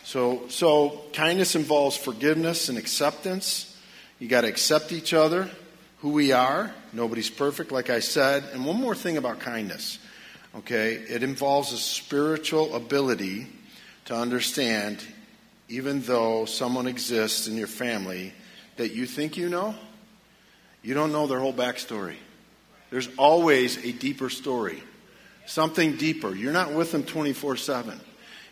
So, 0.08 0.48
so 0.48 1.02
kindness 1.12 1.54
involves 1.54 1.94
forgiveness 1.94 2.70
and 2.70 2.78
acceptance. 2.78 3.76
You 4.18 4.26
got 4.26 4.40
to 4.40 4.48
accept 4.48 4.90
each 4.90 5.12
other, 5.12 5.50
who 5.98 6.08
we 6.12 6.32
are. 6.32 6.72
Nobody's 6.94 7.28
perfect, 7.28 7.72
like 7.72 7.90
I 7.90 8.00
said. 8.00 8.42
And 8.54 8.64
one 8.64 8.76
more 8.76 8.94
thing 8.94 9.18
about 9.18 9.40
kindness. 9.40 9.98
Okay, 10.56 10.94
it 10.94 11.22
involves 11.22 11.74
a 11.74 11.76
spiritual 11.76 12.74
ability 12.74 13.48
to 14.06 14.16
understand, 14.16 15.04
even 15.68 16.00
though 16.00 16.46
someone 16.46 16.86
exists 16.86 17.46
in 17.46 17.58
your 17.58 17.66
family 17.66 18.32
that 18.78 18.94
you 18.94 19.04
think 19.04 19.36
you 19.36 19.50
know, 19.50 19.74
you 20.82 20.94
don't 20.94 21.12
know 21.12 21.26
their 21.26 21.40
whole 21.40 21.52
backstory. 21.52 22.16
There's 22.88 23.10
always 23.18 23.76
a 23.84 23.92
deeper 23.92 24.30
story, 24.30 24.82
something 25.44 25.96
deeper. 25.96 26.34
You're 26.34 26.54
not 26.54 26.72
with 26.72 26.92
them 26.92 27.02
24 27.02 27.58
7. 27.58 28.00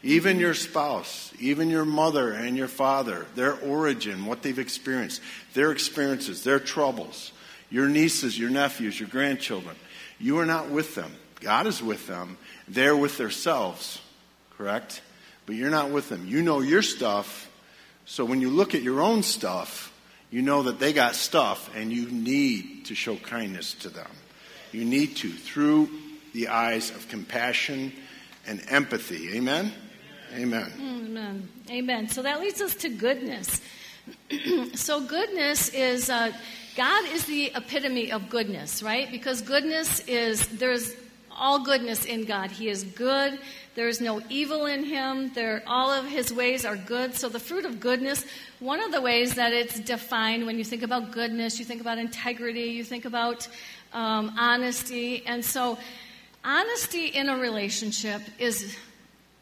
Even 0.02 0.38
your 0.38 0.54
spouse, 0.54 1.32
even 1.40 1.70
your 1.70 1.84
mother 1.84 2.32
and 2.32 2.56
your 2.56 2.68
father, 2.68 3.26
their 3.34 3.54
origin, 3.54 4.26
what 4.26 4.42
they've 4.42 4.58
experienced, 4.58 5.20
their 5.54 5.72
experiences, 5.72 6.44
their 6.44 6.60
troubles, 6.60 7.32
your 7.70 7.88
nieces, 7.88 8.38
your 8.38 8.50
nephews, 8.50 9.00
your 9.00 9.08
grandchildren. 9.08 9.74
You 10.18 10.38
are 10.38 10.46
not 10.46 10.68
with 10.68 10.94
them. 10.94 11.12
God 11.40 11.66
is 11.66 11.82
with 11.82 12.06
them. 12.06 12.38
They're 12.68 12.96
with 12.96 13.18
themselves, 13.18 14.00
correct? 14.56 15.02
But 15.44 15.56
you're 15.56 15.70
not 15.70 15.90
with 15.90 16.08
them. 16.08 16.26
You 16.26 16.42
know 16.42 16.60
your 16.60 16.82
stuff. 16.82 17.50
So 18.04 18.24
when 18.24 18.40
you 18.40 18.50
look 18.50 18.74
at 18.74 18.82
your 18.82 19.00
own 19.00 19.22
stuff, 19.22 19.92
you 20.30 20.42
know 20.42 20.64
that 20.64 20.78
they 20.78 20.92
got 20.92 21.14
stuff 21.14 21.74
and 21.74 21.92
you 21.92 22.08
need 22.10 22.86
to 22.86 22.94
show 22.94 23.16
kindness 23.16 23.74
to 23.74 23.88
them. 23.88 24.10
You 24.72 24.84
need 24.84 25.16
to 25.16 25.30
through 25.30 25.88
the 26.32 26.48
eyes 26.48 26.90
of 26.90 27.08
compassion 27.08 27.92
and 28.46 28.62
empathy. 28.68 29.36
Amen? 29.36 29.72
Amen. 30.36 30.72
Amen. 30.80 31.48
Amen. 31.70 32.08
So 32.08 32.22
that 32.22 32.40
leads 32.40 32.60
us 32.60 32.74
to 32.76 32.88
goodness. 32.88 33.60
so 34.74 35.00
goodness 35.00 35.70
is 35.70 36.10
uh, 36.10 36.32
God 36.76 37.08
is 37.08 37.24
the 37.24 37.52
epitome 37.54 38.12
of 38.12 38.28
goodness, 38.28 38.82
right? 38.82 39.10
Because 39.10 39.40
goodness 39.40 40.00
is 40.00 40.46
there's 40.48 40.94
all 41.30 41.64
goodness 41.64 42.04
in 42.04 42.24
God. 42.24 42.50
He 42.50 42.68
is 42.68 42.84
good. 42.84 43.38
There 43.74 43.88
is 43.88 44.00
no 44.00 44.22
evil 44.30 44.66
in 44.66 44.84
him. 44.84 45.32
There, 45.34 45.62
all 45.66 45.90
of 45.90 46.06
his 46.06 46.32
ways 46.32 46.64
are 46.64 46.76
good. 46.76 47.14
So 47.14 47.28
the 47.28 47.40
fruit 47.40 47.64
of 47.64 47.78
goodness, 47.78 48.24
one 48.58 48.82
of 48.82 48.90
the 48.90 49.00
ways 49.00 49.34
that 49.34 49.52
it's 49.52 49.78
defined 49.80 50.46
when 50.46 50.58
you 50.58 50.64
think 50.64 50.82
about 50.82 51.12
goodness, 51.12 51.58
you 51.58 51.64
think 51.64 51.80
about 51.80 51.98
integrity, 51.98 52.64
you 52.64 52.84
think 52.84 53.04
about 53.04 53.46
um, 53.92 54.32
honesty, 54.38 55.24
and 55.26 55.44
so 55.44 55.78
honesty 56.44 57.06
in 57.06 57.28
a 57.28 57.36
relationship 57.36 58.22
is 58.38 58.76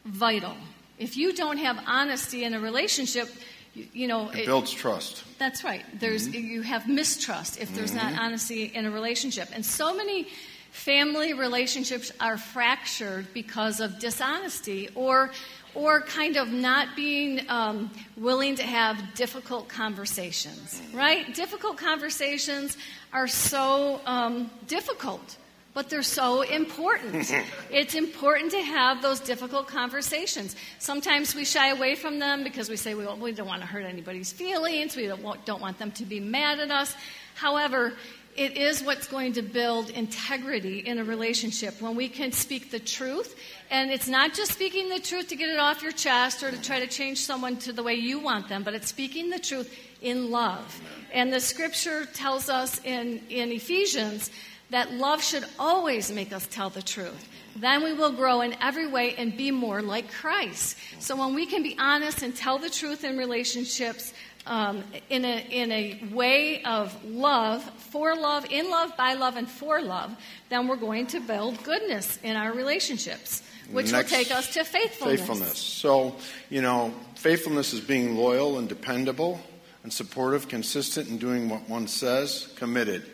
vital. 0.05 0.55
If 0.97 1.17
you 1.17 1.33
don't 1.33 1.57
have 1.57 1.81
honesty 1.85 2.43
in 2.43 2.53
a 2.53 2.59
relationship, 2.59 3.29
you, 3.73 3.87
you 3.93 4.07
know 4.07 4.29
it, 4.29 4.39
it, 4.39 4.45
builds 4.45 4.71
trust. 4.71 5.23
That's 5.37 5.63
right. 5.63 5.83
There's 5.99 6.27
mm-hmm. 6.27 6.47
you 6.47 6.61
have 6.61 6.87
mistrust 6.87 7.59
if 7.59 7.73
there's 7.75 7.91
mm-hmm. 7.91 8.13
not 8.13 8.21
honesty 8.21 8.65
in 8.65 8.85
a 8.85 8.91
relationship, 8.91 9.49
and 9.53 9.65
so 9.65 9.93
many 9.95 10.27
family 10.71 11.33
relationships 11.33 12.11
are 12.19 12.37
fractured 12.37 13.27
because 13.33 13.79
of 13.79 13.97
dishonesty 13.99 14.89
or 14.93 15.31
or 15.73 16.01
kind 16.01 16.37
of 16.37 16.49
not 16.51 16.95
being 16.95 17.41
um, 17.49 17.91
willing 18.17 18.55
to 18.55 18.63
have 18.63 19.01
difficult 19.15 19.69
conversations 19.69 20.81
right 20.93 21.33
difficult 21.33 21.77
conversations 21.77 22.77
are 23.13 23.27
so 23.27 24.01
um, 24.05 24.49
difficult 24.67 25.37
but 25.75 25.89
they're 25.89 26.01
so 26.01 26.41
important. 26.41 27.31
it's 27.69 27.93
important 27.93 28.49
to 28.51 28.61
have 28.61 29.03
those 29.03 29.19
difficult 29.19 29.67
conversations. 29.67 30.55
Sometimes 30.79 31.35
we 31.35 31.45
shy 31.45 31.69
away 31.69 31.95
from 31.95 32.17
them 32.17 32.43
because 32.43 32.69
we 32.69 32.77
say 32.77 32.95
we, 32.95 33.05
we 33.05 33.33
don't 33.33 33.45
want 33.45 33.61
to 33.61 33.67
hurt 33.67 33.85
anybody's 33.85 34.31
feelings, 34.31 34.95
we 34.95 35.05
don't, 35.05 35.45
don't 35.45 35.61
want 35.61 35.77
them 35.77 35.91
to 35.91 36.05
be 36.05 36.19
mad 36.19 36.59
at 36.59 36.71
us. 36.71 36.95
However, 37.35 37.93
it 38.37 38.57
is 38.57 38.83
what's 38.83 39.07
going 39.07 39.33
to 39.33 39.41
build 39.41 39.89
integrity 39.89 40.79
in 40.79 40.97
a 40.97 41.03
relationship 41.03 41.81
when 41.81 41.95
we 41.95 42.09
can 42.09 42.31
speak 42.31 42.71
the 42.71 42.79
truth. 42.79 43.37
And 43.69 43.91
it's 43.91 44.07
not 44.07 44.33
just 44.33 44.51
speaking 44.51 44.89
the 44.89 44.99
truth 44.99 45.29
to 45.29 45.35
get 45.35 45.49
it 45.49 45.59
off 45.59 45.81
your 45.81 45.93
chest 45.93 46.43
or 46.43 46.51
to 46.51 46.61
try 46.61 46.79
to 46.79 46.87
change 46.87 47.19
someone 47.19 47.57
to 47.57 47.73
the 47.73 47.83
way 47.83 47.95
you 47.95 48.19
want 48.19 48.49
them, 48.49 48.63
but 48.63 48.73
it's 48.73 48.87
speaking 48.87 49.29
the 49.29 49.39
truth 49.39 49.73
in 50.01 50.31
love. 50.31 50.81
And 51.13 51.31
the 51.31 51.39
scripture 51.39 52.05
tells 52.05 52.49
us 52.49 52.81
in, 52.83 53.21
in 53.29 53.51
Ephesians 53.51 54.29
that 54.69 54.93
love 54.93 55.23
should 55.23 55.45
always 55.59 56.11
make 56.11 56.33
us 56.33 56.47
tell 56.47 56.69
the 56.69 56.81
truth. 56.81 57.29
Then 57.55 57.83
we 57.83 57.93
will 57.93 58.11
grow 58.11 58.41
in 58.41 58.55
every 58.61 58.87
way 58.87 59.15
and 59.15 59.35
be 59.37 59.51
more 59.51 59.81
like 59.81 60.11
Christ. 60.11 60.77
So 60.99 61.15
when 61.15 61.33
we 61.33 61.45
can 61.45 61.63
be 61.63 61.75
honest 61.79 62.21
and 62.21 62.35
tell 62.35 62.57
the 62.57 62.69
truth 62.69 63.03
in 63.03 63.17
relationships, 63.17 64.13
um, 64.45 64.83
in, 65.09 65.25
a, 65.25 65.47
in 65.49 65.71
a 65.71 66.03
way 66.13 66.61
of 66.63 67.03
love, 67.05 67.63
for 67.63 68.15
love, 68.15 68.45
in 68.51 68.69
love, 68.69 68.95
by 68.97 69.13
love, 69.13 69.37
and 69.37 69.49
for 69.49 69.81
love, 69.81 70.15
then 70.49 70.67
we're 70.67 70.75
going 70.75 71.07
to 71.07 71.19
build 71.19 71.63
goodness 71.63 72.19
in 72.23 72.35
our 72.35 72.53
relationships, 72.53 73.41
which 73.71 73.91
Next, 73.91 74.11
will 74.11 74.17
take 74.17 74.31
us 74.31 74.53
to 74.53 74.63
faithfulness. 74.63 75.19
Faithfulness. 75.19 75.57
So, 75.57 76.15
you 76.49 76.61
know, 76.61 76.93
faithfulness 77.15 77.73
is 77.73 77.81
being 77.81 78.15
loyal 78.15 78.59
and 78.59 78.69
dependable 78.69 79.39
and 79.83 79.91
supportive, 79.91 80.47
consistent 80.47 81.07
in 81.09 81.17
doing 81.17 81.49
what 81.49 81.67
one 81.69 81.87
says, 81.87 82.51
committed. 82.55 83.05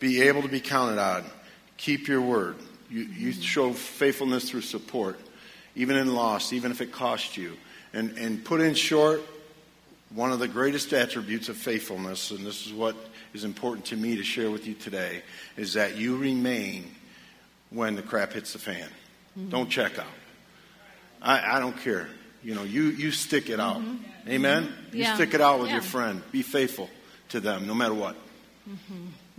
Be 0.00 0.22
able 0.22 0.42
to 0.42 0.48
be 0.48 0.60
counted 0.60 0.98
on. 0.98 1.24
Keep 1.76 2.08
your 2.08 2.20
word. 2.20 2.56
You, 2.90 3.00
you 3.00 3.32
mm-hmm. 3.32 3.40
show 3.40 3.72
faithfulness 3.72 4.50
through 4.50 4.62
support, 4.62 5.18
even 5.74 5.96
in 5.96 6.14
loss, 6.14 6.52
even 6.52 6.70
if 6.70 6.80
it 6.80 6.92
costs 6.92 7.36
you. 7.36 7.56
And, 7.92 8.16
and 8.18 8.44
put 8.44 8.60
in 8.60 8.74
short, 8.74 9.22
one 10.10 10.32
of 10.32 10.38
the 10.38 10.48
greatest 10.48 10.92
attributes 10.92 11.48
of 11.48 11.56
faithfulness, 11.56 12.30
and 12.30 12.44
this 12.46 12.66
is 12.66 12.72
what 12.72 12.96
is 13.34 13.44
important 13.44 13.86
to 13.86 13.96
me 13.96 14.16
to 14.16 14.24
share 14.24 14.50
with 14.50 14.66
you 14.66 14.74
today, 14.74 15.22
is 15.56 15.74
that 15.74 15.96
you 15.96 16.16
remain 16.16 16.90
when 17.70 17.94
the 17.94 18.02
crap 18.02 18.32
hits 18.32 18.54
the 18.54 18.58
fan. 18.58 18.88
Mm-hmm. 19.38 19.50
Don't 19.50 19.68
check 19.68 19.98
out. 19.98 20.06
I, 21.20 21.56
I, 21.56 21.60
don't 21.60 21.76
care. 21.76 22.08
You 22.42 22.54
know, 22.54 22.62
you, 22.62 22.84
you 22.84 23.10
stick 23.10 23.50
it 23.50 23.60
out. 23.60 23.78
Mm-hmm. 23.78 24.30
Amen? 24.30 24.72
You 24.92 25.00
yeah. 25.00 25.14
stick 25.14 25.34
it 25.34 25.40
out 25.40 25.58
with 25.58 25.68
yeah. 25.68 25.74
your 25.74 25.82
friend. 25.82 26.22
Be 26.30 26.42
faithful 26.42 26.88
to 27.30 27.40
them 27.40 27.66
no 27.66 27.74
matter 27.74 27.94
what. 27.94 28.16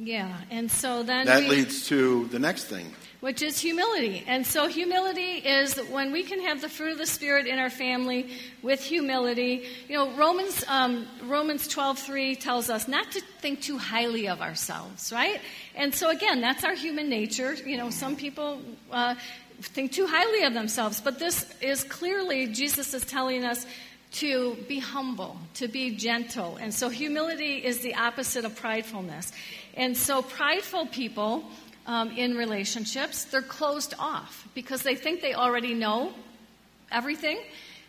Yeah, 0.02 0.34
and 0.50 0.72
so 0.72 1.04
then 1.04 1.26
that 1.26 1.44
we, 1.44 1.50
leads 1.50 1.88
to 1.90 2.28
the 2.28 2.40
next 2.40 2.66
thing, 2.66 2.96
which 3.20 3.42
is 3.42 3.60
humility. 3.60 4.24
And 4.26 4.48
so 4.48 4.68
humility 4.68 5.40
is 5.44 5.76
when 5.92 6.14
we 6.14 6.24
can 6.24 6.40
have 6.42 6.62
the 6.62 6.70
fruit 6.70 6.94
of 6.94 6.98
the 6.98 7.06
spirit 7.06 7.48
in 7.48 7.60
our 7.60 7.70
family 7.70 8.30
with 8.62 8.82
humility. 8.82 9.66
You 9.90 9.98
know, 9.98 10.12
Romans 10.12 10.64
um, 10.70 11.06
Romans 11.24 11.68
twelve 11.68 12.00
three 12.00 12.38
tells 12.38 12.70
us 12.70 12.88
not 12.88 13.12
to 13.12 13.22
think 13.42 13.62
too 13.62 13.78
highly 13.78 14.30
of 14.30 14.42
ourselves, 14.42 15.12
right? 15.12 15.42
And 15.76 15.94
so 15.94 16.10
again, 16.10 16.40
that's 16.40 16.64
our 16.64 16.76
human 16.76 17.10
nature. 17.10 17.54
You 17.54 17.78
know, 17.78 17.90
some 17.90 18.16
people. 18.16 18.62
Uh, 18.90 19.16
think 19.62 19.92
too 19.92 20.08
highly 20.08 20.44
of 20.46 20.54
themselves 20.54 21.02
but 21.02 21.20
this 21.20 21.54
is 21.60 21.84
clearly 21.84 22.48
jesus 22.48 22.94
is 22.94 23.04
telling 23.04 23.44
us 23.44 23.66
to 24.12 24.56
be 24.68 24.80
humble, 24.80 25.38
to 25.56 25.68
be 25.68 25.96
gentle. 25.96 26.58
And 26.58 26.74
so 26.74 26.90
humility 26.90 27.64
is 27.64 27.80
the 27.80 27.96
opposite 27.96 28.44
of 28.44 28.60
pridefulness. 28.60 29.32
And 29.80 29.96
so 29.96 30.22
prideful 30.22 30.88
people 30.88 31.46
um, 31.88 32.12
in 32.12 32.36
relationships, 32.36 33.24
they're 33.24 33.42
closed 33.42 33.94
off 33.98 34.46
because 34.54 34.84
they 34.84 34.94
think 34.94 35.22
they 35.22 35.34
already 35.34 35.74
know 35.74 36.14
everything. 36.92 37.40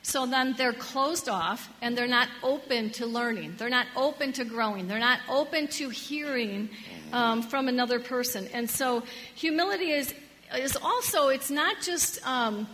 So 0.03 0.24
then 0.24 0.55
they're 0.57 0.72
closed 0.72 1.29
off 1.29 1.68
and 1.83 1.98
they're 1.98 2.07
not 2.07 2.29
open 2.44 2.90
to 2.90 3.07
learning. 3.07 3.57
They're 3.59 3.68
not 3.68 3.88
open 3.96 4.33
to 4.35 4.44
growing. 4.44 4.87
They're 4.87 5.00
not 5.00 5.18
open 5.29 5.66
to 5.68 5.90
hearing 5.90 6.70
um, 7.12 7.42
from 7.42 7.66
another 7.66 7.98
person. 7.98 8.46
And 8.55 8.70
so 8.70 9.03
humility 9.35 9.90
is, 9.90 10.14
is 10.57 10.79
also, 10.81 11.29
it's 11.29 11.50
not 11.50 11.83
just 11.83 12.24
um, 12.24 12.68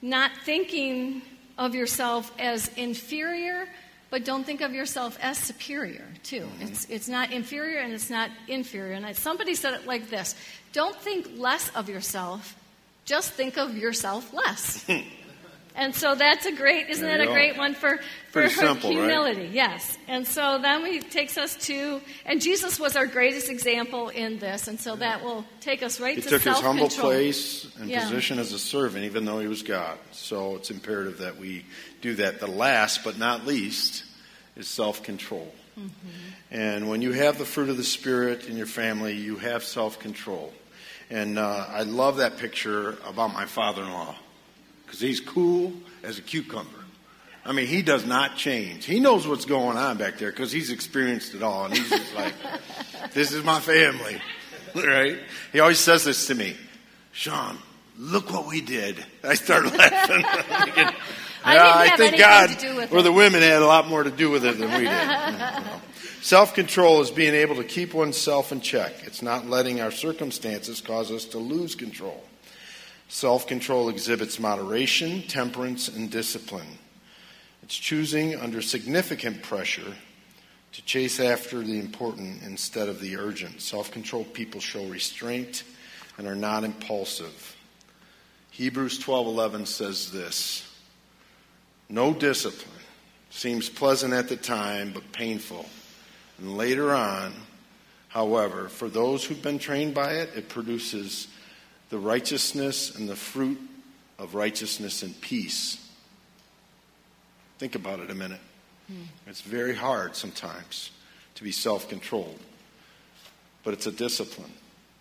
not 0.00 0.30
thinking 0.44 1.20
of 1.58 1.74
yourself 1.74 2.32
as 2.38 2.68
inferior, 2.78 3.68
but 4.14 4.24
don't 4.24 4.46
think 4.46 4.60
of 4.60 4.72
yourself 4.72 5.18
as 5.20 5.36
superior, 5.36 6.04
too. 6.22 6.42
Mm-hmm. 6.42 6.62
It's, 6.62 6.84
it's 6.88 7.08
not 7.08 7.32
inferior 7.32 7.80
and 7.80 7.92
it's 7.92 8.10
not 8.10 8.30
inferior. 8.46 8.92
And 8.92 9.16
somebody 9.16 9.56
said 9.56 9.74
it 9.74 9.88
like 9.88 10.08
this 10.08 10.36
Don't 10.72 10.94
think 10.94 11.32
less 11.36 11.68
of 11.74 11.88
yourself, 11.88 12.54
just 13.06 13.32
think 13.32 13.58
of 13.58 13.76
yourself 13.76 14.32
less. 14.32 14.88
And 15.76 15.92
so 15.94 16.14
that's 16.14 16.46
a 16.46 16.52
great, 16.52 16.88
isn't 16.88 17.04
that 17.04 17.20
a 17.20 17.26
great 17.26 17.56
one 17.56 17.74
for, 17.74 17.98
for 18.30 18.48
simple, 18.48 18.90
humility? 18.90 19.40
Right? 19.40 19.50
Yes. 19.50 19.98
And 20.06 20.24
so 20.24 20.58
then 20.58 20.84
we 20.84 21.00
takes 21.00 21.36
us 21.36 21.56
to, 21.66 22.00
and 22.24 22.40
Jesus 22.40 22.78
was 22.78 22.94
our 22.94 23.06
greatest 23.06 23.50
example 23.50 24.08
in 24.08 24.38
this, 24.38 24.68
and 24.68 24.78
so 24.78 24.94
that 24.96 25.24
will 25.24 25.44
take 25.60 25.82
us 25.82 25.98
right 25.98 26.14
he 26.14 26.22
to 26.22 26.28
self-control. 26.28 26.74
He 26.74 26.80
took 26.80 26.90
his 26.92 27.00
humble 27.00 27.10
place 27.10 27.76
and 27.80 27.90
yeah. 27.90 28.04
position 28.04 28.38
as 28.38 28.52
a 28.52 28.58
servant, 28.58 29.04
even 29.04 29.24
though 29.24 29.40
he 29.40 29.48
was 29.48 29.62
God. 29.62 29.98
So 30.12 30.54
it's 30.56 30.70
imperative 30.70 31.18
that 31.18 31.38
we 31.38 31.64
do 32.00 32.14
that. 32.16 32.38
The 32.38 32.46
last 32.46 33.02
but 33.02 33.18
not 33.18 33.44
least 33.44 34.04
is 34.56 34.68
self 34.68 35.02
control. 35.02 35.52
Mm-hmm. 35.76 35.88
And 36.52 36.88
when 36.88 37.02
you 37.02 37.10
have 37.12 37.36
the 37.36 37.44
fruit 37.44 37.68
of 37.68 37.76
the 37.76 37.82
Spirit 37.84 38.46
in 38.48 38.56
your 38.56 38.66
family, 38.66 39.14
you 39.14 39.36
have 39.38 39.64
self 39.64 39.98
control. 39.98 40.52
And 41.10 41.36
uh, 41.36 41.66
I 41.68 41.82
love 41.82 42.18
that 42.18 42.38
picture 42.38 42.96
about 43.04 43.34
my 43.34 43.46
father 43.46 43.82
in 43.82 43.90
law 43.90 44.14
because 44.94 45.08
he's 45.08 45.20
cool 45.20 45.72
as 46.04 46.18
a 46.18 46.22
cucumber. 46.22 46.68
I 47.44 47.50
mean, 47.50 47.66
he 47.66 47.82
does 47.82 48.06
not 48.06 48.36
change. 48.36 48.84
He 48.84 49.00
knows 49.00 49.26
what's 49.26 49.44
going 49.44 49.76
on 49.76 49.96
back 49.96 50.18
there 50.18 50.30
because 50.30 50.52
he's 50.52 50.70
experienced 50.70 51.34
it 51.34 51.42
all. 51.42 51.64
And 51.64 51.76
he's 51.76 51.90
just 51.90 52.14
like, 52.14 52.32
this 53.12 53.32
is 53.32 53.42
my 53.42 53.58
family, 53.58 54.22
right? 54.76 55.18
He 55.52 55.58
always 55.58 55.80
says 55.80 56.04
this 56.04 56.28
to 56.28 56.36
me 56.36 56.56
Sean, 57.10 57.58
look 57.98 58.32
what 58.32 58.46
we 58.46 58.60
did. 58.60 59.04
I 59.24 59.34
start 59.34 59.64
laughing. 59.76 60.20
yeah, 60.20 60.92
I, 61.44 61.58
ah, 61.58 61.80
I 61.80 61.96
think 61.96 62.16
God 62.16 62.92
or 62.92 63.02
the 63.02 63.12
women 63.12 63.42
had 63.42 63.62
a 63.62 63.66
lot 63.66 63.88
more 63.88 64.04
to 64.04 64.12
do 64.12 64.30
with 64.30 64.44
it 64.44 64.58
than 64.58 64.72
we 64.74 64.84
did. 64.84 65.82
Self 66.22 66.54
control 66.54 67.00
is 67.00 67.10
being 67.10 67.34
able 67.34 67.56
to 67.56 67.64
keep 67.64 67.94
oneself 67.94 68.52
in 68.52 68.60
check. 68.60 68.94
It's 69.02 69.22
not 69.22 69.46
letting 69.46 69.80
our 69.80 69.90
circumstances 69.90 70.80
cause 70.80 71.10
us 71.10 71.24
to 71.26 71.38
lose 71.38 71.74
control. 71.74 72.22
Self 73.14 73.46
control 73.46 73.90
exhibits 73.90 74.40
moderation, 74.40 75.22
temperance, 75.28 75.86
and 75.86 76.10
discipline. 76.10 76.66
It's 77.62 77.76
choosing 77.76 78.34
under 78.34 78.60
significant 78.60 79.40
pressure 79.40 79.94
to 80.72 80.84
chase 80.84 81.20
after 81.20 81.62
the 81.62 81.78
important 81.78 82.42
instead 82.42 82.88
of 82.88 83.00
the 83.00 83.16
urgent. 83.16 83.60
Self 83.60 83.92
controlled 83.92 84.34
people 84.34 84.60
show 84.60 84.84
restraint 84.86 85.62
and 86.18 86.26
are 86.26 86.34
not 86.34 86.64
impulsive. 86.64 87.54
Hebrews 88.50 88.98
12:11 88.98 89.68
says 89.68 90.10
this: 90.10 90.68
No 91.88 92.14
discipline 92.14 92.82
seems 93.30 93.68
pleasant 93.68 94.12
at 94.12 94.28
the 94.28 94.36
time 94.36 94.90
but 94.92 95.12
painful. 95.12 95.66
And 96.38 96.56
later 96.56 96.92
on, 96.92 97.32
however, 98.08 98.68
for 98.68 98.88
those 98.88 99.22
who've 99.22 99.40
been 99.40 99.60
trained 99.60 99.94
by 99.94 100.14
it, 100.14 100.32
it 100.34 100.48
produces 100.48 101.28
the 101.94 102.00
righteousness 102.00 102.96
and 102.96 103.08
the 103.08 103.14
fruit 103.14 103.56
of 104.18 104.34
righteousness 104.34 105.04
and 105.04 105.20
peace. 105.20 105.78
Think 107.58 107.76
about 107.76 108.00
it 108.00 108.10
a 108.10 108.14
minute. 108.16 108.40
Mm. 108.92 109.04
It's 109.28 109.42
very 109.42 109.76
hard 109.76 110.16
sometimes 110.16 110.90
to 111.36 111.44
be 111.44 111.52
self 111.52 111.88
controlled, 111.88 112.40
but 113.62 113.74
it's 113.74 113.86
a 113.86 113.92
discipline. 113.92 114.50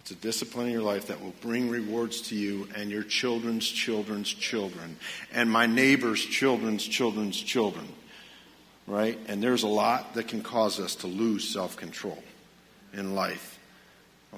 It's 0.02 0.12
a 0.12 0.16
discipline 0.16 0.68
in 0.68 0.72
your 0.72 0.84
life 0.84 1.08
that 1.08 1.20
will 1.20 1.34
bring 1.42 1.68
rewards 1.68 2.22
to 2.30 2.36
you 2.36 2.68
and 2.76 2.92
your 2.92 3.02
children's 3.02 3.68
children's 3.68 4.32
children 4.32 4.98
and 5.34 5.50
my 5.50 5.66
neighbor's 5.66 6.24
children's 6.24 6.86
children's 6.86 7.42
children. 7.42 7.88
Right? 8.86 9.18
And 9.28 9.42
there's 9.42 9.64
a 9.64 9.68
lot 9.68 10.14
that 10.14 10.28
can 10.28 10.44
cause 10.44 10.80
us 10.80 10.94
to 10.98 11.08
lose 11.08 11.52
self 11.52 11.76
control 11.76 12.24
in 12.94 13.16
life. 13.16 13.53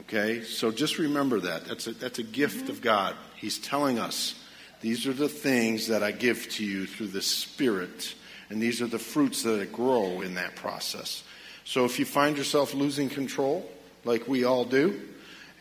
Okay? 0.02 0.44
So 0.44 0.72
just 0.72 0.98
remember 0.98 1.40
that. 1.42 1.66
That's 1.66 1.88
a, 1.88 1.92
that's 1.92 2.20
a 2.20 2.24
gift 2.24 2.70
of 2.70 2.82
God. 2.82 3.16
He's 3.36 3.58
telling 3.58 4.00
us 4.00 4.36
these 4.82 5.08
are 5.08 5.14
the 5.14 5.30
things 5.30 5.88
that 5.88 6.04
I 6.04 6.12
give 6.12 6.50
to 6.52 6.66
you 6.66 6.86
through 6.86 7.08
the 7.08 7.22
Spirit, 7.22 8.14
and 8.50 8.62
these 8.62 8.82
are 8.82 8.88
the 8.88 9.00
fruits 9.00 9.44
that 9.44 9.72
grow 9.72 10.22
in 10.22 10.36
that 10.36 10.56
process. 10.56 11.24
So 11.64 11.86
if 11.86 11.98
you 11.98 12.06
find 12.06 12.38
yourself 12.38 12.74
losing 12.74 13.10
control, 13.10 13.70
like 14.04 14.28
we 14.28 14.44
all 14.44 14.66
do, 14.66 15.02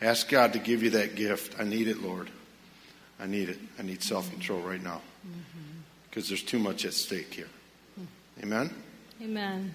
ask 0.01 0.29
God 0.29 0.53
to 0.53 0.59
give 0.59 0.83
you 0.83 0.91
that 0.91 1.15
gift. 1.15 1.59
I 1.59 1.63
need 1.63 1.87
it, 1.87 2.03
Lord. 2.03 2.29
I 3.19 3.25
need 3.27 3.49
it. 3.49 3.57
I 3.79 3.81
need 3.81 4.03
self 4.03 4.29
control 4.29 4.61
right 4.61 4.83
now 4.83 5.01
because 6.09 6.29
there's 6.29 6.43
too 6.43 6.59
much 6.59 6.85
at 6.85 6.93
stake 6.93 7.33
here. 7.33 7.49
Amen? 8.43 8.73
Amen. 9.21 9.73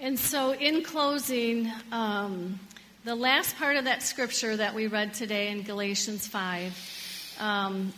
And 0.00 0.18
so, 0.18 0.52
in 0.54 0.82
closing, 0.82 1.70
um, 1.92 2.58
the 3.04 3.14
last 3.16 3.56
part 3.56 3.76
of 3.76 3.84
that 3.84 4.02
scripture 4.02 4.56
that 4.56 4.74
we 4.74 4.86
read 4.86 5.12
today 5.12 5.48
in 5.48 5.62
Galatians 5.62 6.26
5, 6.28 7.36
um, 7.40 7.92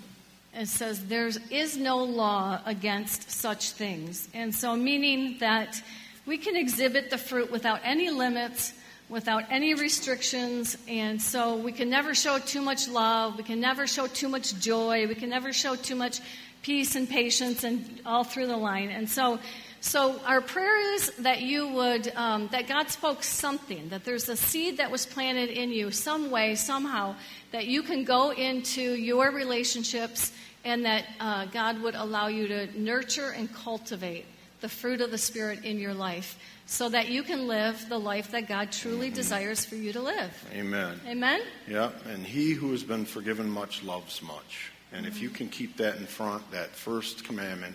it 0.54 0.66
says, 0.66 1.04
There 1.06 1.28
is 1.50 1.76
no 1.76 1.98
law 1.98 2.58
against 2.64 3.30
such 3.30 3.72
things. 3.72 4.28
And 4.32 4.54
so, 4.54 4.74
meaning 4.76 5.36
that 5.40 5.82
we 6.24 6.38
can 6.38 6.56
exhibit 6.56 7.10
the 7.10 7.18
fruit 7.18 7.50
without 7.50 7.80
any 7.84 8.08
limits, 8.08 8.72
without 9.10 9.44
any 9.50 9.74
restrictions. 9.74 10.78
And 10.88 11.20
so, 11.20 11.56
we 11.56 11.72
can 11.72 11.90
never 11.90 12.14
show 12.14 12.38
too 12.38 12.62
much 12.62 12.88
love. 12.88 13.36
We 13.36 13.44
can 13.44 13.60
never 13.60 13.86
show 13.86 14.06
too 14.06 14.30
much 14.30 14.58
joy. 14.58 15.06
We 15.06 15.14
can 15.14 15.28
never 15.28 15.52
show 15.52 15.76
too 15.76 15.96
much 15.96 16.20
peace 16.62 16.94
and 16.94 17.06
patience 17.06 17.62
and 17.62 18.00
all 18.06 18.24
through 18.24 18.46
the 18.46 18.56
line. 18.56 18.88
And 18.88 19.06
so, 19.06 19.38
so 19.84 20.18
our 20.24 20.40
prayer 20.40 20.94
is 20.94 21.10
that 21.18 21.42
you 21.42 21.68
would, 21.68 22.10
um, 22.16 22.48
that 22.52 22.66
God 22.66 22.88
spoke 22.88 23.22
something, 23.22 23.90
that 23.90 24.02
there's 24.02 24.30
a 24.30 24.36
seed 24.36 24.78
that 24.78 24.90
was 24.90 25.04
planted 25.04 25.50
in 25.50 25.70
you, 25.70 25.90
some 25.90 26.30
way, 26.30 26.54
somehow, 26.54 27.16
that 27.52 27.66
you 27.66 27.82
can 27.82 28.02
go 28.02 28.30
into 28.30 28.80
your 28.80 29.30
relationships 29.30 30.32
and 30.64 30.86
that 30.86 31.04
uh, 31.20 31.44
God 31.52 31.82
would 31.82 31.94
allow 31.96 32.28
you 32.28 32.48
to 32.48 32.80
nurture 32.80 33.32
and 33.32 33.52
cultivate 33.52 34.24
the 34.62 34.70
fruit 34.70 35.02
of 35.02 35.10
the 35.10 35.18
Spirit 35.18 35.66
in 35.66 35.78
your 35.78 35.92
life 35.92 36.38
so 36.64 36.88
that 36.88 37.10
you 37.10 37.22
can 37.22 37.46
live 37.46 37.86
the 37.90 38.00
life 38.00 38.30
that 38.30 38.48
God 38.48 38.72
truly 38.72 39.08
mm-hmm. 39.08 39.16
desires 39.16 39.66
for 39.66 39.74
you 39.74 39.92
to 39.92 40.00
live. 40.00 40.48
Amen. 40.54 40.98
Amen? 41.06 41.42
Yeah, 41.68 41.90
and 42.08 42.24
he 42.24 42.52
who 42.52 42.70
has 42.70 42.82
been 42.82 43.04
forgiven 43.04 43.50
much 43.50 43.84
loves 43.84 44.22
much. 44.22 44.72
And 44.94 45.04
if 45.04 45.20
you 45.20 45.28
can 45.28 45.50
keep 45.50 45.76
that 45.76 45.96
in 45.96 46.06
front, 46.06 46.50
that 46.52 46.70
first 46.70 47.22
commandment, 47.24 47.74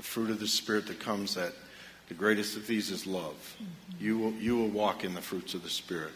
the 0.00 0.06
fruit 0.06 0.30
of 0.30 0.40
the 0.40 0.48
Spirit 0.48 0.86
that 0.86 0.98
comes 0.98 1.34
that 1.34 1.52
the 2.08 2.14
greatest 2.14 2.56
of 2.56 2.66
these 2.66 2.90
is 2.90 3.06
love. 3.06 3.34
Mm-hmm. 3.34 4.02
You, 4.02 4.18
will, 4.18 4.32
you 4.32 4.56
will 4.56 4.68
walk 4.68 5.04
in 5.04 5.12
the 5.12 5.20
fruits 5.20 5.52
of 5.52 5.62
the 5.62 5.68
Spirit, 5.68 6.12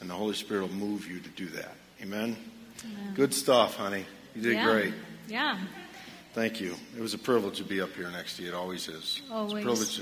and 0.00 0.08
the 0.08 0.14
Holy 0.14 0.32
Spirit 0.32 0.62
will 0.62 0.74
move 0.74 1.06
you 1.06 1.20
to 1.20 1.28
do 1.28 1.44
that. 1.48 1.74
Amen? 2.00 2.38
Amen. 2.82 3.14
Good 3.14 3.34
stuff, 3.34 3.76
honey. 3.76 4.06
You 4.34 4.40
did 4.40 4.54
yeah. 4.54 4.64
great. 4.64 4.94
Yeah. 5.28 5.58
Thank 6.32 6.58
you. 6.58 6.74
It 6.96 7.02
was 7.02 7.12
a 7.12 7.18
privilege 7.18 7.58
to 7.58 7.64
be 7.64 7.82
up 7.82 7.92
here 7.92 8.10
next 8.10 8.38
to 8.38 8.44
you. 8.44 8.48
It 8.48 8.54
always 8.54 8.88
is. 8.88 9.20
Always. 9.30 9.52
It's 9.52 9.60
a 9.60 9.66
privilege, 9.66 10.00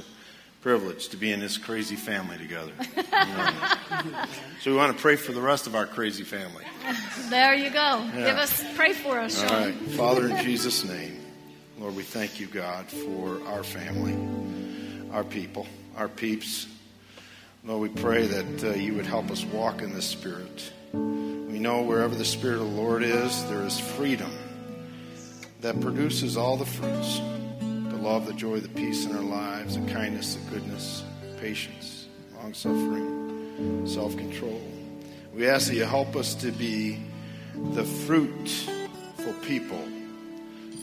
privilege 0.61 1.09
to 1.09 1.17
be 1.17 1.33
in 1.33 1.41
this 1.41 1.59
crazy 1.59 1.97
family 1.97 2.39
together. 2.39 2.71
so 4.61 4.71
we 4.71 4.77
want 4.77 4.97
to 4.97 5.03
pray 5.03 5.17
for 5.17 5.33
the 5.33 5.41
rest 5.41 5.67
of 5.67 5.75
our 5.75 5.87
crazy 5.87 6.23
family. 6.23 6.63
There 7.29 7.57
you 7.57 7.71
go. 7.71 8.09
Yeah. 8.15 8.27
Give 8.27 8.37
us 8.37 8.63
pray 8.77 8.93
for 8.93 9.19
us, 9.19 9.41
Sean. 9.41 9.51
All 9.51 9.65
right. 9.65 9.75
Father, 9.75 10.29
in 10.29 10.45
Jesus' 10.45 10.85
name. 10.85 11.16
Lord, 11.79 11.95
we 11.95 12.05
thank 12.05 12.41
you, 12.41 12.47
God, 12.47 12.87
for 12.87 13.39
our 13.47 13.63
family, 13.63 14.17
our 15.13 15.25
people, 15.25 15.67
our 15.95 16.09
peeps. 16.09 16.67
Lord, 17.65 17.95
we 17.95 18.01
pray 18.01 18.27
that 18.27 18.65
uh, 18.65 18.71
you 18.75 18.95
would 18.95 19.05
help 19.05 19.31
us 19.31 19.45
walk 19.45 19.83
in 19.83 19.93
the 19.93 20.01
Spirit. 20.01 20.73
We 20.95 21.59
know 21.59 21.83
wherever 21.83 22.15
the 22.15 22.25
Spirit 22.25 22.63
of 22.63 22.71
the 22.71 22.81
Lord 22.81 23.03
is, 23.03 23.45
there 23.51 23.63
is 23.63 23.79
freedom 23.79 24.31
that 25.61 25.79
produces 25.83 26.39
all 26.39 26.57
the 26.57 26.65
fruits 26.65 27.21
the 27.61 28.03
love, 28.03 28.27
the 28.27 28.33
joy, 28.33 28.61
the 28.61 28.69
peace 28.69 29.05
in 29.05 29.15
our 29.15 29.23
lives, 29.23 29.79
the 29.79 29.93
kindness, 29.93 30.35
the 30.35 30.51
goodness, 30.51 31.05
patience, 31.41 32.07
long 32.37 32.55
suffering, 32.55 33.87
self 33.87 34.17
control. 34.17 34.63
We 35.35 35.47
ask 35.47 35.69
that 35.69 35.75
you 35.75 35.85
help 35.85 36.17
us 36.17 36.35
to 36.37 36.53
be 36.53 37.03
the 37.55 37.85
fruitful 37.85 39.35
people 39.43 39.83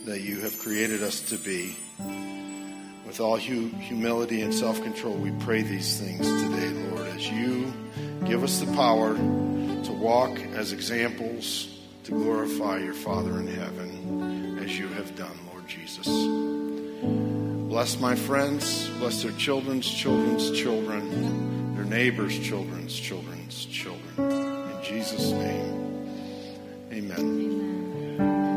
that 0.06 0.22
you 0.22 0.42
have 0.42 0.60
created 0.60 1.02
us 1.02 1.22
to 1.22 1.38
be. 1.38 1.76
With 3.06 3.20
all 3.20 3.38
hu- 3.38 3.70
humility 3.70 4.42
and 4.42 4.54
self 4.54 4.82
control, 4.82 5.16
we 5.16 5.32
pray 5.39 5.62
these 5.62 6.00
things 6.00 6.28
today, 6.28 6.70
Lord, 6.89 7.08
as 7.08 7.30
you 7.30 7.72
give 8.26 8.44
us 8.44 8.60
the 8.60 8.72
power 8.74 9.16
to 9.16 9.92
walk 9.92 10.38
as 10.56 10.74
examples 10.74 11.70
to 12.04 12.12
glorify 12.12 12.80
your 12.80 12.94
Father 12.94 13.39
in 13.39 13.48
heaven 13.48 14.60
as 14.63 14.78
you 14.78 14.88
have 14.89 15.16
done, 15.16 15.38
Lord 15.52 15.68
Jesus. 15.68 16.08
Bless 17.70 18.00
my 18.00 18.16
friends, 18.16 18.89
bless 19.00 19.24
their 19.24 19.32
children's 19.34 19.89
children's 19.89 20.52
children, 20.52 21.76
their 21.76 21.86
neighbors' 21.86 22.38
children's 22.39 22.94
children's 23.00 23.66
children. 23.66 24.02
In 24.18 24.84
Jesus' 24.84 25.32
name, 25.32 26.89
amen. 26.92 28.53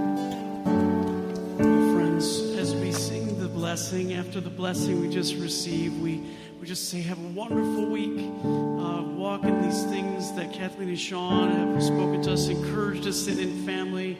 Blessing. 3.96 4.18
After 4.18 4.40
the 4.40 4.50
blessing 4.50 5.00
we 5.00 5.08
just 5.08 5.36
received, 5.36 6.02
we, 6.02 6.22
we 6.60 6.66
just 6.66 6.90
say, 6.90 7.00
Have 7.02 7.18
a 7.18 7.28
wonderful 7.28 7.86
week. 7.86 8.18
Uh, 8.18 9.02
walk 9.16 9.44
in 9.44 9.62
these 9.62 9.84
things 9.84 10.32
that 10.32 10.52
Kathleen 10.52 10.88
and 10.88 10.98
Sean 10.98 11.50
have 11.50 11.82
spoken 11.82 12.22
to 12.22 12.32
us, 12.32 12.48
encouraged 12.48 13.06
us 13.06 13.26
in 13.26 13.38
in 13.38 13.64
family, 13.64 14.18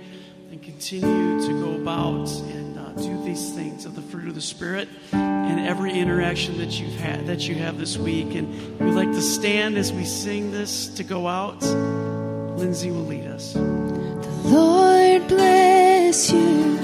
and 0.51 0.63
continue 0.63 1.47
to 1.47 1.53
go 1.63 1.75
about 1.75 2.31
and 2.55 2.79
uh, 2.79 2.93
do 2.93 3.23
these 3.25 3.53
things 3.53 3.85
of 3.85 3.95
the 3.95 4.03
fruit 4.03 4.29
of 4.29 4.35
the 4.35 4.41
Spirit 4.41 4.89
and 5.13 5.61
every 5.61 5.93
interaction 5.93 6.57
that 6.59 6.81
you've 6.81 6.99
had 6.99 7.27
that 7.27 7.47
you 7.47 7.57
have 7.57 7.79
this 7.79 7.99
week. 7.99 8.35
And 8.35 8.81
we'd 8.81 8.95
like 8.95 9.13
to 9.13 9.23
stand 9.23 9.77
as 9.77 9.93
we 9.93 10.05
sing 10.05 10.53
this 10.53 10.89
to 10.95 11.05
go 11.05 11.29
out. 11.29 11.63
Lindsay 12.57 12.91
will 12.91 13.05
lead 13.05 13.27
us. 13.27 13.53
The 13.53 13.61
Lord 14.45 15.29
bless 15.29 16.33
you. 16.33 16.76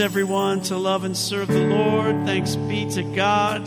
everyone 0.00 0.62
to 0.62 0.76
love 0.76 1.04
and 1.04 1.16
serve 1.16 1.48
the 1.48 1.66
Lord. 1.66 2.24
Thanks 2.24 2.56
be 2.56 2.90
to 2.90 3.02
God. 3.02 3.62